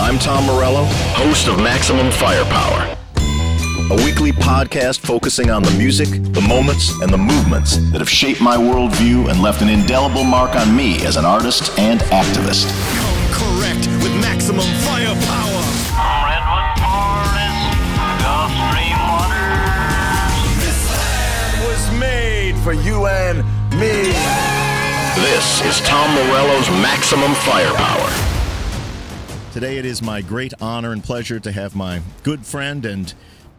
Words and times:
I'm 0.00 0.18
Tom 0.18 0.46
Morello, 0.46 0.84
host 1.16 1.48
of 1.48 1.58
Maximum 1.58 2.10
Firepower, 2.12 2.96
a 3.90 3.96
weekly 4.04 4.30
podcast 4.32 5.00
focusing 5.00 5.50
on 5.50 5.62
the 5.62 5.72
music, 5.72 6.08
the 6.32 6.40
moments, 6.40 6.90
and 7.02 7.12
the 7.12 7.18
movements 7.18 7.76
that 7.90 7.98
have 7.98 8.08
shaped 8.08 8.40
my 8.40 8.56
worldview 8.56 9.28
and 9.28 9.42
left 9.42 9.60
an 9.60 9.68
indelible 9.68 10.22
mark 10.24 10.54
on 10.54 10.74
me 10.74 11.04
as 11.04 11.16
an 11.16 11.24
artist 11.24 11.76
and 11.78 12.00
activist. 12.14 12.70
Come 12.96 13.58
correct 13.58 13.86
with 14.02 14.14
maximum 14.22 14.64
firepower. 14.86 15.62
Redwood 16.24 16.70
Forest, 16.78 17.58
Gulf 18.22 18.54
Stream 18.70 18.98
waters. 19.02 20.34
This 20.62 20.80
land 20.94 21.52
was 21.66 22.00
made 22.00 22.54
for 22.62 22.72
you 22.72 23.06
and 23.06 23.38
me. 23.74 24.14
This 25.20 25.60
is 25.66 25.80
Tom 25.84 26.14
Morello's 26.14 26.70
Maximum 26.80 27.34
Firepower. 27.34 28.37
Today 29.52 29.78
it 29.78 29.86
is 29.86 30.02
my 30.02 30.20
great 30.20 30.52
honor 30.60 30.92
and 30.92 31.02
pleasure 31.02 31.40
to 31.40 31.50
have 31.50 31.74
my 31.74 32.02
good 32.22 32.44
friend 32.44 32.84
and 32.84 33.12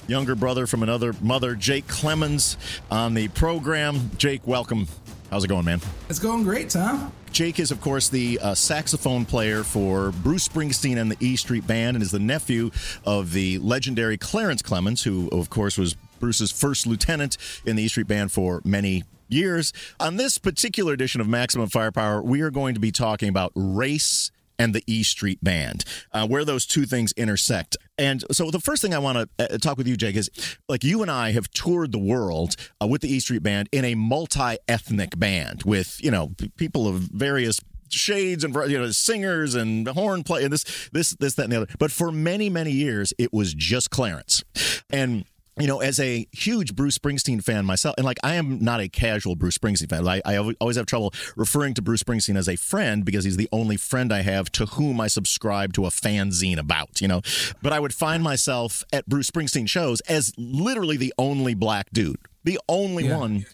younger 0.07 0.35
brother 0.35 0.67
from 0.67 0.83
another 0.83 1.13
mother, 1.19 1.55
Jake 1.55 1.87
Clemons, 1.87 2.57
on 2.91 3.15
the 3.15 3.27
program. 3.29 4.11
Jake, 4.17 4.45
welcome. 4.45 4.87
How's 5.31 5.43
it 5.43 5.47
going, 5.47 5.65
man? 5.65 5.81
It's 6.07 6.19
going 6.19 6.43
great, 6.43 6.69
Tom. 6.69 7.11
Jake 7.31 7.59
is, 7.59 7.71
of 7.71 7.81
course, 7.81 8.07
the 8.07 8.39
uh, 8.39 8.53
saxophone 8.53 9.25
player 9.25 9.63
for 9.63 10.11
Bruce 10.11 10.47
Springsteen 10.47 10.97
and 10.97 11.11
the 11.11 11.17
E 11.19 11.35
Street 11.35 11.65
Band 11.65 11.97
and 11.97 12.03
is 12.03 12.11
the 12.11 12.19
nephew 12.19 12.69
of 13.03 13.33
the 13.33 13.57
legendary 13.57 14.17
Clarence 14.17 14.61
Clemons, 14.61 15.03
who, 15.03 15.27
of 15.29 15.49
course, 15.49 15.75
was 15.75 15.95
Bruce's 16.19 16.51
first 16.51 16.85
lieutenant 16.85 17.35
in 17.65 17.75
the 17.75 17.83
E 17.83 17.87
Street 17.87 18.07
Band 18.07 18.31
for 18.31 18.61
many 18.63 19.03
years. 19.27 19.73
On 19.99 20.17
this 20.17 20.37
particular 20.37 20.93
edition 20.93 21.19
of 21.19 21.27
Maximum 21.27 21.67
Firepower, 21.67 22.21
we 22.21 22.41
are 22.41 22.51
going 22.51 22.75
to 22.75 22.79
be 22.79 22.91
talking 22.91 23.27
about 23.29 23.51
race 23.55 24.31
and 24.59 24.75
the 24.75 24.83
E 24.85 25.01
Street 25.01 25.43
Band, 25.43 25.85
uh, 26.11 26.27
where 26.27 26.45
those 26.45 26.67
two 26.67 26.85
things 26.85 27.13
intersect. 27.13 27.77
And 27.97 28.23
so, 28.31 28.51
the 28.51 28.59
first 28.59 28.81
thing 28.81 28.93
I 28.93 28.99
want 28.99 29.29
to 29.37 29.53
uh, 29.53 29.57
talk 29.57 29.77
with 29.77 29.87
you, 29.87 29.97
Jake, 29.97 30.15
is 30.15 30.29
like 30.67 30.83
you 30.83 31.01
and 31.01 31.09
I 31.09 31.31
have 31.31 31.49
toured 31.49 31.91
the 31.91 31.99
world 31.99 32.55
uh, 32.81 32.87
with 32.87 33.01
the 33.01 33.11
E 33.11 33.19
Street 33.19 33.41
Band 33.41 33.69
in 33.71 33.85
a 33.85 33.95
multi-ethnic 33.95 35.17
band 35.17 35.63
with 35.63 36.03
you 36.03 36.11
know 36.11 36.35
people 36.57 36.87
of 36.87 36.95
various 36.95 37.59
shades 37.89 38.43
and 38.43 38.53
you 38.69 38.77
know 38.77 38.91
singers 38.91 39.55
and 39.55 39.87
horn 39.87 40.23
play 40.23 40.43
and 40.43 40.53
this 40.53 40.89
this 40.91 41.11
this 41.15 41.35
that 41.35 41.43
and 41.43 41.51
the 41.53 41.57
other. 41.57 41.73
But 41.79 41.91
for 41.91 42.11
many 42.11 42.49
many 42.49 42.71
years, 42.71 43.13
it 43.17 43.33
was 43.33 43.53
just 43.53 43.89
Clarence, 43.89 44.43
and 44.89 45.25
you 45.57 45.67
know, 45.67 45.81
as 45.81 45.99
a 45.99 46.25
huge 46.31 46.75
Bruce 46.75 46.97
Springsteen 46.97 47.43
fan 47.43 47.65
myself, 47.65 47.95
and 47.97 48.05
like 48.05 48.17
I 48.23 48.35
am 48.35 48.63
not 48.63 48.79
a 48.79 48.87
casual 48.87 49.35
Bruce 49.35 49.57
Springsteen 49.57 49.89
fan. 49.89 50.07
I, 50.07 50.21
I 50.25 50.37
always 50.59 50.77
have 50.77 50.85
trouble 50.85 51.13
referring 51.35 51.73
to 51.75 51.81
Bruce 51.81 52.03
Springsteen 52.03 52.37
as 52.37 52.47
a 52.47 52.55
friend 52.55 53.03
because 53.03 53.25
he's 53.25 53.37
the 53.37 53.49
only 53.51 53.75
friend 53.77 54.13
I 54.13 54.21
have 54.21 54.51
to 54.53 54.65
whom 54.67 55.01
I 55.01 55.07
subscribe 55.07 55.73
to 55.73 55.85
a 55.85 55.89
fanzine 55.89 56.57
about, 56.57 57.01
you 57.01 57.07
know. 57.07 57.21
But 57.61 57.73
I 57.73 57.79
would 57.79 57.93
find 57.93 58.23
myself 58.23 58.83
at 58.93 59.07
Bruce 59.07 59.29
Springsteen 59.29 59.67
shows 59.67 59.99
as 60.01 60.31
literally 60.37 60.95
the 60.97 61.13
only 61.17 61.55
black 61.55 61.89
dude, 61.91 62.19
the 62.43 62.59
only 62.69 63.07
Yeah. 63.07 63.17
one 63.17 63.45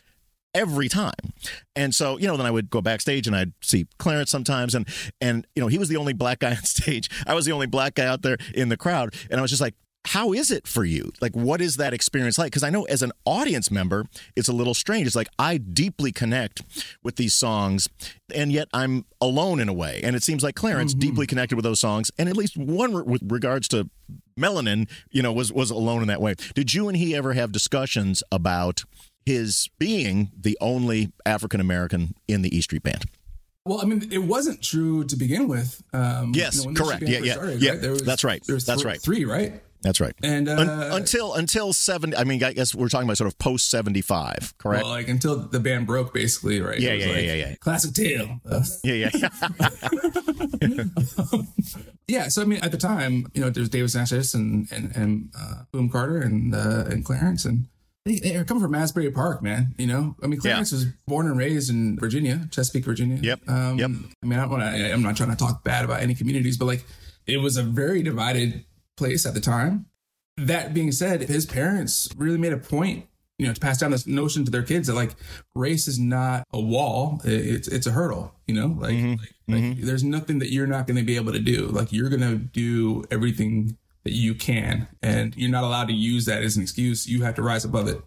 every 0.54 0.88
time. 0.88 1.12
And 1.76 1.94
so, 1.94 2.18
you 2.18 2.28
know, 2.28 2.38
then 2.38 2.46
I 2.46 2.52
would 2.52 2.70
go 2.70 2.82
backstage 2.82 3.28
and 3.28 3.36
I'd 3.36 3.52
see 3.62 3.88
Clarence 3.98 4.32
sometimes 4.32 4.74
and 4.74 4.88
and 5.20 5.46
you 5.56 5.62
know, 5.62 5.68
he 5.68 5.78
was 5.78 5.90
the 5.90 5.98
only 5.98 6.14
black 6.14 6.40
guy 6.40 6.52
on 6.56 6.64
stage. 6.64 7.10
I 7.28 7.34
was 7.34 7.46
the 7.46 7.52
only 7.52 7.68
black 7.68 7.96
guy 7.96 8.06
out 8.06 8.22
there 8.22 8.38
in 8.54 8.70
the 8.70 8.78
crowd 8.78 9.14
and 9.30 9.40
I 9.40 9.42
was 9.42 9.50
just 9.52 9.62
like 9.62 9.74
how 10.06 10.34
is 10.34 10.52
it 10.52 10.68
for 10.68 10.86
you? 10.86 11.12
Like, 11.22 11.34
what 11.36 11.62
is 11.62 11.78
that 11.78 11.94
experience 11.94 12.38
like? 12.38 12.52
Because 12.52 12.64
I 12.64 12.70
know 12.70 12.84
as 12.84 13.02
an 13.02 13.12
audience 13.26 13.72
member, 13.72 14.06
it's 14.36 14.48
a 14.48 14.54
little 14.54 14.74
strange. 14.74 15.08
It's 15.08 15.16
like 15.16 15.30
I 15.40 15.58
deeply 15.58 16.12
connect 16.12 16.62
with 17.04 17.16
these 17.16 17.34
songs, 17.34 17.88
and 18.34 18.52
yet 18.52 18.68
I'm 18.74 19.06
alone 19.20 19.60
in 19.60 19.68
a 19.70 19.74
way. 19.74 20.02
And 20.04 20.16
it 20.16 20.24
seems 20.24 20.44
like 20.44 20.56
Clarence 20.56 20.94
deeply 20.94 21.26
connected 21.28 21.56
with 21.56 21.64
those 21.64 21.80
songs, 21.80 22.12
and 22.18 22.30
at 22.30 22.38
least 22.38 22.56
one 22.56 22.94
re- 22.94 23.04
with 23.04 23.22
regards 23.32 23.68
to 23.70 23.90
melanin, 24.40 24.90
you 25.10 25.22
know, 25.22 25.34
was 25.34 25.52
was 25.52 25.72
alone 25.72 26.02
in 26.02 26.08
that 26.08 26.22
way. 26.22 26.36
Did 26.54 26.74
you 26.74 26.88
and 26.88 26.98
he 26.98 27.16
ever 27.16 27.34
have 27.34 27.52
discussions 27.52 28.24
about 28.32 28.84
his 29.26 29.70
being 29.80 30.32
the 30.40 30.58
only 30.62 31.12
African 31.26 31.60
American 31.60 32.14
in 32.28 32.44
the 32.44 32.56
E 32.56 32.62
Street 32.62 32.84
Band? 32.84 33.06
Well, 33.68 33.82
I 33.82 33.86
mean, 33.86 34.08
it 34.12 34.20
wasn't 34.20 34.62
true 34.62 35.06
to 35.06 35.16
begin 35.16 35.48
with. 35.48 35.82
Um, 35.92 36.34
Yes, 36.36 36.64
when 36.64 36.76
this 36.76 36.84
correct. 36.88 37.02
Yeah, 37.08 37.20
yeah, 37.24 37.34
started, 37.34 37.62
yeah. 37.64 37.72
right? 37.72 37.82
There 37.82 37.92
was, 37.92 38.04
That's 38.04 38.24
right. 38.24 38.44
There 38.46 38.54
was 38.54 38.66
That's 38.68 38.84
th- 38.84 38.86
right. 38.86 39.02
Three, 39.02 39.26
right? 39.26 39.60
That's 39.86 40.02
right. 40.02 40.16
And 40.24 40.50
uh, 40.50 40.54
Un- 40.58 40.70
until 40.94 41.36
until 41.36 41.72
seventy, 41.72 42.18
I 42.18 42.24
mean, 42.24 42.44
I 42.44 42.54
guess 42.54 42.74
we're 42.74 42.90
talking 42.90 43.06
about 43.08 43.18
sort 43.18 43.28
of 43.28 43.38
post 43.38 43.70
seventy 43.70 44.02
five, 44.02 44.56
correct? 44.58 44.84
well, 44.84 44.92
like 44.92 45.08
until 45.08 45.36
the 45.38 45.60
band 45.60 45.86
broke, 45.86 46.12
basically, 46.12 46.60
right? 46.60 46.80
Yeah, 46.80 46.94
yeah, 46.94 47.06
like 47.06 47.16
yeah, 47.18 47.22
yeah, 47.22 47.34
yeah. 47.50 47.56
Classic 47.58 47.94
tale. 47.94 48.40
Uh, 48.50 48.64
yeah, 48.84 49.10
yeah. 49.14 49.30
yeah. 52.08 52.28
So 52.30 52.42
I 52.42 52.46
mean, 52.46 52.60
at 52.64 52.72
the 52.72 52.78
time, 52.78 53.28
you 53.36 53.42
know, 53.42 53.52
there's 53.52 53.70
David 53.70 53.90
Sancious 53.90 54.34
and 54.34 54.68
and 54.72 54.96
and 54.96 55.30
uh, 55.40 55.64
Boom 55.72 55.90
Carter 55.90 56.18
and 56.20 56.54
uh, 56.56 56.86
and 56.90 57.06
Clarence 57.06 57.46
and. 57.46 57.68
They, 58.08 58.20
they 58.20 58.36
are 58.36 58.44
coming 58.44 58.62
from 58.62 58.76
Asbury 58.76 59.10
Park, 59.10 59.42
man. 59.42 59.74
You 59.80 59.88
know, 59.88 60.16
I 60.22 60.28
mean, 60.28 60.40
Clarence 60.40 60.72
was 60.72 60.86
born 61.08 61.26
and 61.26 61.40
raised 61.40 61.72
in 61.72 61.98
Virginia, 61.98 62.48
Chesapeake, 62.52 62.86
Virginia. 62.86 63.18
Yep, 63.20 63.50
Um, 63.50 63.80
yep. 63.80 63.90
I 64.24 64.26
mean, 64.28 64.38
I 64.38 64.44
don't 64.44 64.52
want 64.52 64.62
to. 64.62 64.94
I'm 64.94 65.02
not 65.02 65.18
trying 65.18 65.32
to 65.32 65.36
talk 65.36 65.64
bad 65.64 65.84
about 65.86 66.04
any 66.04 66.14
communities, 66.14 66.56
but 66.56 66.66
like, 66.66 66.86
it 67.26 67.38
was 67.38 67.58
a 67.58 67.64
very 67.64 68.04
divided 68.04 68.64
place 68.98 69.26
at 69.26 69.34
the 69.34 69.42
time. 69.42 69.86
That 70.38 70.74
being 70.74 70.92
said, 70.92 71.22
his 71.22 71.46
parents 71.46 72.10
really 72.18 72.38
made 72.38 72.52
a 72.52 72.58
point, 72.58 73.08
you 73.40 73.48
know, 73.48 73.54
to 73.54 73.60
pass 73.60 73.78
down 73.80 73.92
this 73.92 74.06
notion 74.06 74.44
to 74.44 74.52
their 74.52 74.64
kids 74.64 74.88
that 74.88 74.94
like 74.94 75.16
race 75.56 75.88
is 75.88 75.98
not 75.98 76.44
a 76.52 76.60
wall; 76.60 77.22
it's 77.24 77.68
it's 77.70 77.88
a 77.88 77.92
hurdle. 77.92 78.34
You 78.46 78.56
know, 78.56 78.68
like, 78.80 79.20
like, 79.48 79.64
like 79.64 79.78
there's 79.78 80.04
nothing 80.04 80.40
that 80.40 80.52
you're 80.52 80.68
not 80.68 80.88
going 80.88 80.98
to 80.98 81.04
be 81.04 81.16
able 81.16 81.32
to 81.32 81.40
do. 81.40 81.68
Like 81.68 81.94
you're 81.94 82.10
going 82.10 82.22
to 82.22 82.36
do 82.36 83.06
everything 83.10 83.78
that 84.04 84.14
you 84.14 84.36
can, 84.36 84.88
and 85.02 85.36
you're 85.38 85.52
not 85.52 85.64
allowed 85.64 85.88
to 85.88 85.94
use 85.94 86.26
that 86.26 86.44
as 86.44 86.58
an 86.58 86.64
excuse. 86.64 87.08
You 87.08 87.24
have 87.24 87.36
to 87.36 87.42
rise 87.42 87.64
above 87.64 87.88
it. 87.88 88.02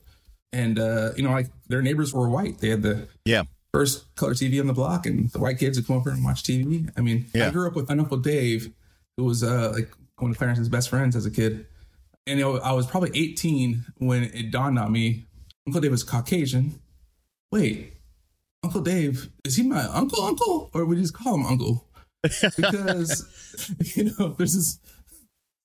And 0.53 0.79
uh, 0.79 1.13
you 1.17 1.23
know, 1.23 1.31
like 1.31 1.49
their 1.69 1.83
neighbors 1.83 2.13
were 2.13 2.29
white; 2.29 2.59
they 2.59 2.69
had 2.69 2.83
the 2.83 3.09
yeah. 3.25 3.45
first 3.73 4.15
color 4.17 4.35
TV 4.35 4.61
on 4.61 4.67
the 4.67 4.73
block, 4.75 5.07
and 5.07 5.31
the 5.31 5.39
white 5.39 5.59
kids 5.59 5.79
would 5.79 5.87
come 5.87 5.97
over 5.97 6.11
and 6.11 6.25
watch 6.25 6.43
TV. 6.43 6.91
I 6.97 7.01
mean, 7.01 7.27
Yeah. 7.35 7.49
I 7.49 7.51
grew 7.51 7.67
up 7.67 7.75
with 7.75 7.91
an 7.91 8.01
Uncle 8.01 8.19
Dave, 8.19 8.71
who 9.17 9.25
was 9.25 9.43
uh, 9.43 9.73
like 9.75 9.91
one 10.19 10.31
of 10.31 10.39
Clarence's 10.39 10.69
best 10.69 10.89
friends 10.89 11.17
as 11.17 11.27
a 11.27 11.31
kid. 11.31 11.67
And 12.27 12.39
you 12.39 12.45
know, 12.45 12.59
I 12.59 12.73
was 12.73 12.87
probably 12.87 13.11
18 13.15 13.85
when 13.99 14.25
it 14.25 14.51
dawned 14.51 14.79
on 14.79 14.93
me 14.93 15.29
Uncle 15.69 15.83
Dave 15.83 15.91
was 15.91 16.03
Caucasian. 16.03 16.81
Wait, 17.53 17.93
Uncle 18.65 18.81
Dave, 18.81 19.29
is 19.45 19.57
he 19.57 19.63
my 19.63 19.83
uncle, 19.83 20.23
uncle? 20.25 20.71
Or 20.73 20.87
we 20.87 20.97
just 20.97 21.13
call 21.13 21.35
him 21.35 21.45
uncle? 21.45 21.87
Because, 22.23 23.27
you 23.95 24.05
know, 24.05 24.29
there's 24.39 24.55
this, 24.55 24.79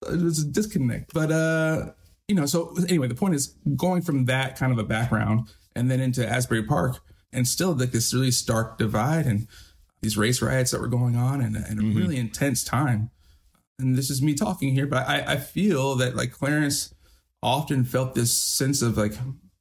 there's 0.01 0.39
a 0.39 0.45
disconnect. 0.45 1.13
But, 1.13 1.31
uh, 1.31 1.91
you 2.27 2.35
know, 2.35 2.45
so 2.45 2.75
anyway, 2.89 3.07
the 3.07 3.15
point 3.15 3.35
is 3.35 3.55
going 3.77 4.01
from 4.01 4.25
that 4.25 4.57
kind 4.57 4.73
of 4.73 4.77
a 4.77 4.83
background 4.83 5.47
and 5.73 5.89
then 5.89 6.01
into 6.01 6.27
Asbury 6.27 6.63
Park 6.63 6.99
and 7.31 7.47
still 7.47 7.71
like 7.71 7.91
this 7.91 8.13
really 8.13 8.31
stark 8.31 8.77
divide 8.77 9.25
and 9.25 9.47
these 10.01 10.17
race 10.17 10.41
riots 10.41 10.71
that 10.71 10.81
were 10.81 10.87
going 10.87 11.15
on 11.15 11.39
and, 11.39 11.55
and 11.55 11.79
a 11.79 11.97
really 11.97 12.17
intense 12.17 12.61
time. 12.61 13.09
And 13.83 13.95
this 13.95 14.09
is 14.09 14.21
me 14.21 14.33
talking 14.33 14.73
here, 14.73 14.87
but 14.87 15.07
I, 15.07 15.33
I 15.33 15.37
feel 15.37 15.95
that 15.95 16.15
like 16.15 16.31
Clarence 16.31 16.93
often 17.41 17.83
felt 17.83 18.15
this 18.15 18.31
sense 18.33 18.81
of 18.81 18.97
like 18.97 19.13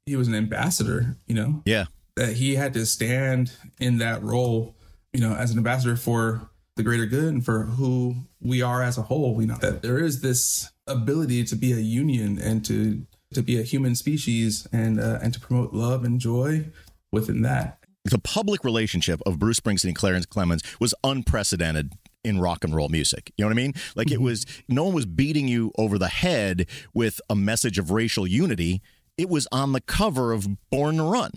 he 0.07 0.17
was 0.17 0.29
an 0.29 0.35
ambassador, 0.35 1.17
you 1.27 1.35
know, 1.35 1.63
Yeah. 1.65 1.87
that 2.17 2.35
he 2.37 2.55
had 2.55 2.73
to 2.75 2.87
stand 2.87 3.53
in 3.81 3.99
that 3.99 4.23
role, 4.23 4.77
you 5.13 5.21
know, 5.21 5.35
as 5.35 5.51
an 5.51 5.59
ambassador 5.59 5.97
for 5.97 6.49
the 6.77 6.83
greater 6.83 7.07
good 7.07 7.25
and 7.35 7.45
for 7.45 7.65
who 7.65 8.15
we 8.41 8.63
are 8.63 8.83
as 8.83 8.97
a 8.99 9.03
whole. 9.03 9.41
You 9.41 9.49
know, 9.49 9.59
that 9.61 9.83
there 9.83 9.99
is 9.99 10.23
this 10.23 10.71
ability 10.87 11.45
to 11.45 11.57
be 11.57 11.73
a 11.73 11.77
union 11.81 12.39
and 12.39 12.65
to 12.67 13.05
to 13.35 13.43
be 13.43 13.59
a 13.59 13.63
human 13.63 13.95
species 13.95 14.67
and 14.73 15.01
uh, 15.01 15.19
and 15.23 15.35
to 15.35 15.41
promote 15.41 15.73
love 15.73 16.05
and 16.05 16.21
joy 16.21 16.67
within 17.11 17.43
that. 17.43 17.79
The 18.05 18.19
public 18.19 18.65
relationship 18.65 19.21
of 19.27 19.39
Bruce 19.39 19.61
Springsteen 19.61 19.89
and 19.89 19.97
Clarence 19.97 20.27
Clemons 20.27 20.63
was 20.81 20.93
unprecedented 21.05 21.93
in 22.25 22.41
rock 22.41 22.65
and 22.65 22.75
roll 22.75 22.89
music. 22.89 23.33
You 23.37 23.45
know 23.45 23.49
what 23.49 23.59
I 23.59 23.63
mean? 23.63 23.75
Like 23.95 24.11
it 24.11 24.21
was 24.21 24.47
no 24.69 24.85
one 24.85 24.95
was 24.95 25.07
beating 25.07 25.49
you 25.49 25.73
over 25.79 25.99
the 25.99 26.09
head 26.09 26.67
with 26.95 27.21
a 27.29 27.35
message 27.35 27.79
of 27.79 27.91
racial 27.91 28.27
unity. 28.27 28.83
It 29.19 29.29
was 29.29 29.47
on 29.53 29.73
the 29.73 29.81
cover 29.81 30.33
of 30.33 30.49
Born 30.71 30.97
to 30.97 31.05
Run. 31.05 31.33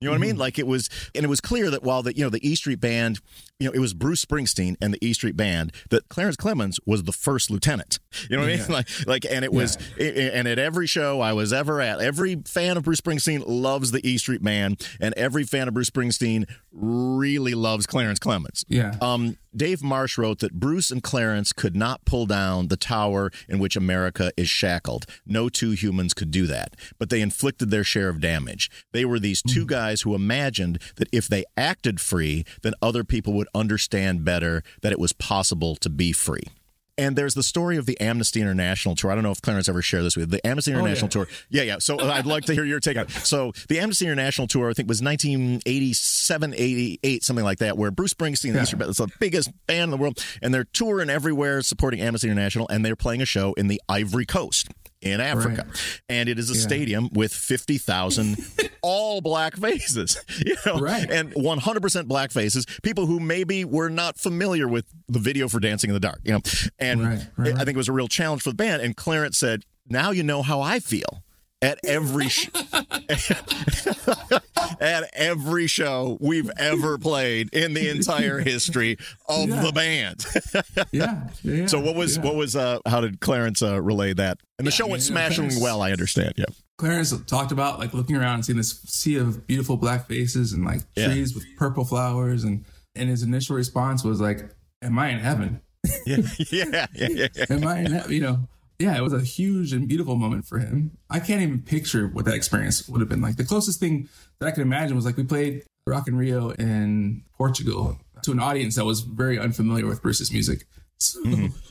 You 0.00 0.06
know 0.06 0.12
what 0.12 0.24
I 0.24 0.26
mean? 0.26 0.38
Like 0.38 0.58
it 0.58 0.66
was, 0.66 0.88
and 1.14 1.26
it 1.26 1.28
was 1.28 1.42
clear 1.42 1.70
that 1.70 1.82
while 1.82 2.02
the 2.02 2.16
you 2.16 2.24
know 2.24 2.30
the 2.30 2.46
E 2.48 2.54
Street 2.54 2.80
Band, 2.80 3.20
you 3.58 3.66
know, 3.66 3.72
it 3.72 3.80
was 3.80 3.92
Bruce 3.92 4.24
Springsteen 4.24 4.76
and 4.80 4.94
the 4.94 5.06
E 5.06 5.12
Street 5.12 5.36
Band 5.36 5.74
that 5.90 6.08
Clarence 6.08 6.36
Clemons 6.36 6.78
was 6.86 7.02
the 7.02 7.12
first 7.12 7.50
lieutenant. 7.50 7.98
You 8.30 8.36
know 8.36 8.42
what 8.42 8.50
I 8.50 8.56
mean? 8.56 8.66
Like, 8.70 8.88
like, 9.06 9.26
and 9.28 9.44
it 9.44 9.52
was, 9.52 9.76
and 9.98 10.48
at 10.48 10.58
every 10.58 10.86
show 10.86 11.20
I 11.20 11.34
was 11.34 11.52
ever 11.52 11.82
at, 11.82 12.00
every 12.00 12.36
fan 12.46 12.78
of 12.78 12.84
Bruce 12.84 13.02
Springsteen 13.02 13.42
loves 13.46 13.90
the 13.90 14.00
E 14.08 14.16
Street 14.16 14.42
Band, 14.42 14.80
and 15.02 15.12
every 15.18 15.44
fan 15.44 15.68
of 15.68 15.74
Bruce 15.74 15.90
Springsteen 15.90 16.48
really 16.72 17.52
loves 17.52 17.84
Clarence 17.84 18.18
Clemons. 18.18 18.64
Yeah. 18.68 18.96
Um, 19.02 19.36
Dave 19.54 19.82
Marsh 19.82 20.16
wrote 20.16 20.38
that 20.38 20.54
Bruce 20.54 20.90
and 20.90 21.02
Clarence 21.02 21.52
could 21.52 21.74
not 21.74 22.04
pull 22.04 22.24
down 22.24 22.68
the 22.68 22.76
tower 22.76 23.32
in 23.48 23.58
which 23.58 23.76
America 23.76 24.30
is 24.36 24.48
shackled. 24.48 25.06
No 25.26 25.48
two 25.48 25.72
humans 25.72 26.14
could 26.14 26.30
do 26.30 26.46
that, 26.46 26.76
but 26.98 27.10
they 27.10 27.20
inflicted 27.20 27.70
their 27.70 27.82
share 27.82 28.08
of 28.08 28.20
damage. 28.20 28.70
They 28.92 29.04
were 29.04 29.18
these 29.18 29.42
two 29.42 29.62
hmm. 29.62 29.66
guys 29.68 30.02
who 30.02 30.14
imagined 30.14 30.80
that 30.96 31.08
if 31.12 31.26
they 31.26 31.44
acted 31.56 32.00
free, 32.00 32.44
then 32.62 32.74
other 32.80 33.02
people 33.02 33.32
would 33.34 33.48
understand 33.54 34.24
better 34.24 34.62
that 34.82 34.92
it 34.92 35.00
was 35.00 35.12
possible 35.12 35.74
to 35.76 35.90
be 35.90 36.12
free. 36.12 36.44
And 37.00 37.16
there's 37.16 37.32
the 37.32 37.42
story 37.42 37.78
of 37.78 37.86
the 37.86 37.98
Amnesty 37.98 38.42
International 38.42 38.94
tour. 38.94 39.10
I 39.10 39.14
don't 39.14 39.24
know 39.24 39.30
if 39.30 39.40
Clarence 39.40 39.70
ever 39.70 39.80
shared 39.80 40.04
this 40.04 40.16
with 40.16 40.28
you. 40.30 40.38
The 40.38 40.46
Amnesty 40.46 40.70
International 40.72 41.06
yeah. 41.06 41.10
tour. 41.10 41.28
Yeah, 41.48 41.62
yeah. 41.62 41.78
So 41.78 41.98
uh, 41.98 42.12
I'd 42.12 42.26
like 42.26 42.44
to 42.44 42.52
hear 42.52 42.64
your 42.64 42.78
take 42.78 42.98
on 42.98 43.04
it. 43.04 43.10
So 43.10 43.52
the 43.68 43.80
Amnesty 43.80 44.04
International 44.04 44.46
tour, 44.46 44.68
I 44.68 44.74
think, 44.74 44.86
was 44.86 45.00
1987, 45.02 46.54
88, 46.54 47.24
something 47.24 47.44
like 47.44 47.58
that, 47.58 47.78
where 47.78 47.90
Bruce 47.90 48.12
Springsteen, 48.12 48.54
Yeah. 48.54 48.64
the 48.64 48.92
the 48.92 49.08
biggest 49.18 49.50
band 49.66 49.84
in 49.84 49.90
the 49.90 49.96
world, 49.96 50.22
and 50.42 50.52
they're 50.52 50.64
touring 50.64 51.08
everywhere 51.08 51.62
supporting 51.62 52.00
Amnesty 52.02 52.28
International, 52.28 52.68
and 52.68 52.84
they're 52.84 52.96
playing 52.96 53.22
a 53.22 53.26
show 53.26 53.54
in 53.54 53.68
the 53.68 53.80
Ivory 53.88 54.26
Coast 54.26 54.68
in 55.02 55.20
Africa. 55.20 55.66
And 56.08 56.28
it 56.28 56.38
is 56.38 56.50
a 56.50 56.54
Yeah. 56.54 56.60
stadium 56.60 57.08
with 57.12 57.32
50,000 57.32 58.36
all 58.82 59.20
black 59.20 59.56
faces, 59.56 60.16
you 60.44 60.56
know, 60.66 60.78
Right. 60.78 61.10
and 61.10 61.32
100% 61.34 62.06
black 62.06 62.30
faces, 62.32 62.66
people 62.82 63.06
who 63.06 63.18
maybe 63.20 63.64
were 63.64 63.88
not 63.88 64.18
familiar 64.18 64.68
with 64.68 64.84
the 65.08 65.18
video 65.18 65.48
for 65.48 65.60
Dancing 65.60 65.90
in 65.90 65.94
the 65.94 66.00
Dark, 66.00 66.20
you 66.24 66.32
know. 66.32 66.40
And 66.78 67.02
Right, 67.02 67.26
right, 67.36 67.48
I 67.48 67.50
right. 67.52 67.56
think 67.64 67.70
it 67.70 67.76
was 67.76 67.88
a 67.88 67.92
real 67.92 68.08
challenge 68.08 68.42
for 68.42 68.50
the 68.50 68.56
band. 68.56 68.82
And 68.82 68.96
Clarence 68.96 69.38
said, 69.38 69.64
Now 69.88 70.10
you 70.10 70.22
know 70.22 70.42
how 70.42 70.60
I 70.60 70.78
feel. 70.80 71.22
At 71.62 71.78
every 71.84 72.28
sh- 72.30 72.48
at 74.80 75.10
every 75.12 75.66
show 75.66 76.16
we've 76.20 76.50
ever 76.56 76.96
played 76.98 77.52
in 77.52 77.74
the 77.74 77.88
entire 77.90 78.38
history 78.38 78.96
of 79.28 79.48
Yeah. 79.48 79.62
the 79.62 79.72
band. 79.72 80.26
Yeah. 80.92 81.28
yeah 81.42 81.66
so 81.66 81.78
what 81.80 81.94
was 81.94 82.16
yeah. 82.16 82.22
what 82.24 82.34
was 82.34 82.56
uh 82.56 82.78
how 82.86 83.00
did 83.00 83.20
Clarence 83.20 83.62
uh, 83.62 83.80
relay 83.82 84.14
that? 84.14 84.38
And 84.58 84.66
the 84.66 84.70
show 84.70 84.84
went 84.86 85.02
mean, 85.02 85.08
smashing 85.08 85.44
Clarence- 85.48 85.62
well, 85.62 85.82
I 85.82 85.92
understand. 85.92 86.34
Yeah. 86.36 86.46
Clarence 86.78 87.12
talked 87.26 87.52
about 87.52 87.78
like 87.78 87.92
looking 87.92 88.16
around 88.16 88.34
and 88.36 88.44
seeing 88.46 88.56
this 88.56 88.80
sea 88.86 89.16
of 89.16 89.46
beautiful 89.46 89.76
black 89.76 90.08
faces 90.08 90.52
and 90.54 90.64
like 90.64 90.80
trees 90.94 91.34
with 91.34 91.44
purple 91.58 91.84
flowers 91.84 92.44
and 92.44 92.64
and 92.96 93.08
his 93.10 93.22
initial 93.22 93.54
response 93.54 94.02
was 94.02 94.20
like, 94.20 94.48
"Am 94.82 94.98
I 94.98 95.10
in 95.10 95.18
heaven? 95.18 95.60
Yeah. 96.06 96.16
Yeah. 96.50 96.86
Yeah. 96.94 97.08
yeah. 97.10 97.28
Am 97.50 97.66
I 97.66 97.80
in 97.80 97.92
heaven?" 97.92 98.12
You 98.12 98.20
know. 98.22 98.48
Yeah, 98.80 98.96
it 98.96 99.02
was 99.02 99.12
a 99.12 99.20
huge 99.20 99.74
and 99.74 99.86
beautiful 99.86 100.16
moment 100.16 100.46
for 100.46 100.58
him. 100.58 100.96
I 101.10 101.20
can't 101.20 101.42
even 101.42 101.60
picture 101.60 102.08
what 102.08 102.24
that 102.24 102.34
experience 102.34 102.88
would 102.88 103.00
have 103.00 103.10
been 103.10 103.20
like. 103.20 103.36
The 103.36 103.44
closest 103.44 103.78
thing 103.78 104.08
that 104.38 104.46
I 104.46 104.52
could 104.52 104.62
imagine 104.62 104.96
was 104.96 105.04
like 105.04 105.18
we 105.18 105.24
played 105.24 105.64
Rock 105.86 106.08
in 106.08 106.16
Rio 106.16 106.50
in 106.50 107.22
Portugal 107.36 107.98
to 108.22 108.32
an 108.32 108.40
audience 108.40 108.76
that 108.76 108.86
was 108.86 109.00
very 109.00 109.38
unfamiliar 109.38 109.86
with 109.86 110.00
Bruce's 110.00 110.32
music. 110.32 110.64
So, 110.96 111.20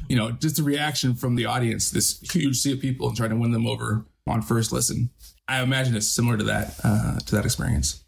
you 0.07 0.15
know, 0.15 0.31
just 0.31 0.57
the 0.57 0.63
reaction 0.63 1.15
from 1.15 1.35
the 1.35 1.45
audience, 1.45 1.89
this 1.89 2.19
huge 2.31 2.57
sea 2.57 2.73
of 2.73 2.79
people, 2.79 3.07
and 3.07 3.17
trying 3.17 3.31
to 3.31 3.35
win 3.35 3.51
them 3.51 3.65
over 3.65 4.05
on 4.27 4.43
first 4.43 4.71
listen. 4.71 5.09
I 5.47 5.61
imagine 5.63 5.95
it's 5.95 6.07
similar 6.07 6.37
to 6.37 6.43
that 6.43 6.79
uh, 6.83 7.19
to 7.19 7.35
that 7.35 7.45
experience. 7.45 8.03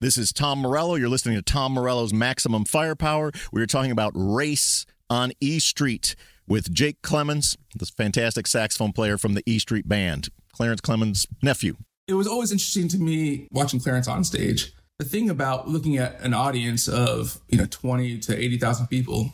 This 0.00 0.18
is 0.18 0.32
Tom 0.32 0.58
Morello. 0.58 0.96
You're 0.96 1.08
listening 1.08 1.36
to 1.36 1.42
Tom 1.42 1.72
Morello's 1.72 2.12
Maximum 2.12 2.64
Firepower. 2.64 3.30
We 3.52 3.62
are 3.62 3.66
talking 3.66 3.92
about 3.92 4.12
race 4.14 4.86
on 5.08 5.32
E 5.40 5.60
Street 5.60 6.16
with 6.46 6.72
Jake 6.72 7.00
Clemons, 7.02 7.56
this 7.74 7.90
fantastic 7.90 8.46
saxophone 8.46 8.92
player 8.92 9.18
from 9.18 9.34
the 9.34 9.42
E 9.46 9.58
Street 9.58 9.88
Band, 9.88 10.28
Clarence 10.52 10.80
Clemons' 10.80 11.26
nephew. 11.42 11.76
It 12.06 12.14
was 12.14 12.26
always 12.26 12.52
interesting 12.52 12.88
to 12.88 12.98
me 12.98 13.48
watching 13.50 13.80
Clarence 13.80 14.08
on 14.08 14.24
stage. 14.24 14.72
The 14.98 15.04
thing 15.04 15.30
about 15.30 15.68
looking 15.68 15.96
at 15.96 16.20
an 16.20 16.34
audience 16.34 16.86
of 16.86 17.40
you 17.48 17.58
know 17.58 17.66
twenty 17.66 18.18
to 18.20 18.36
eighty 18.36 18.58
thousand 18.58 18.86
people, 18.88 19.32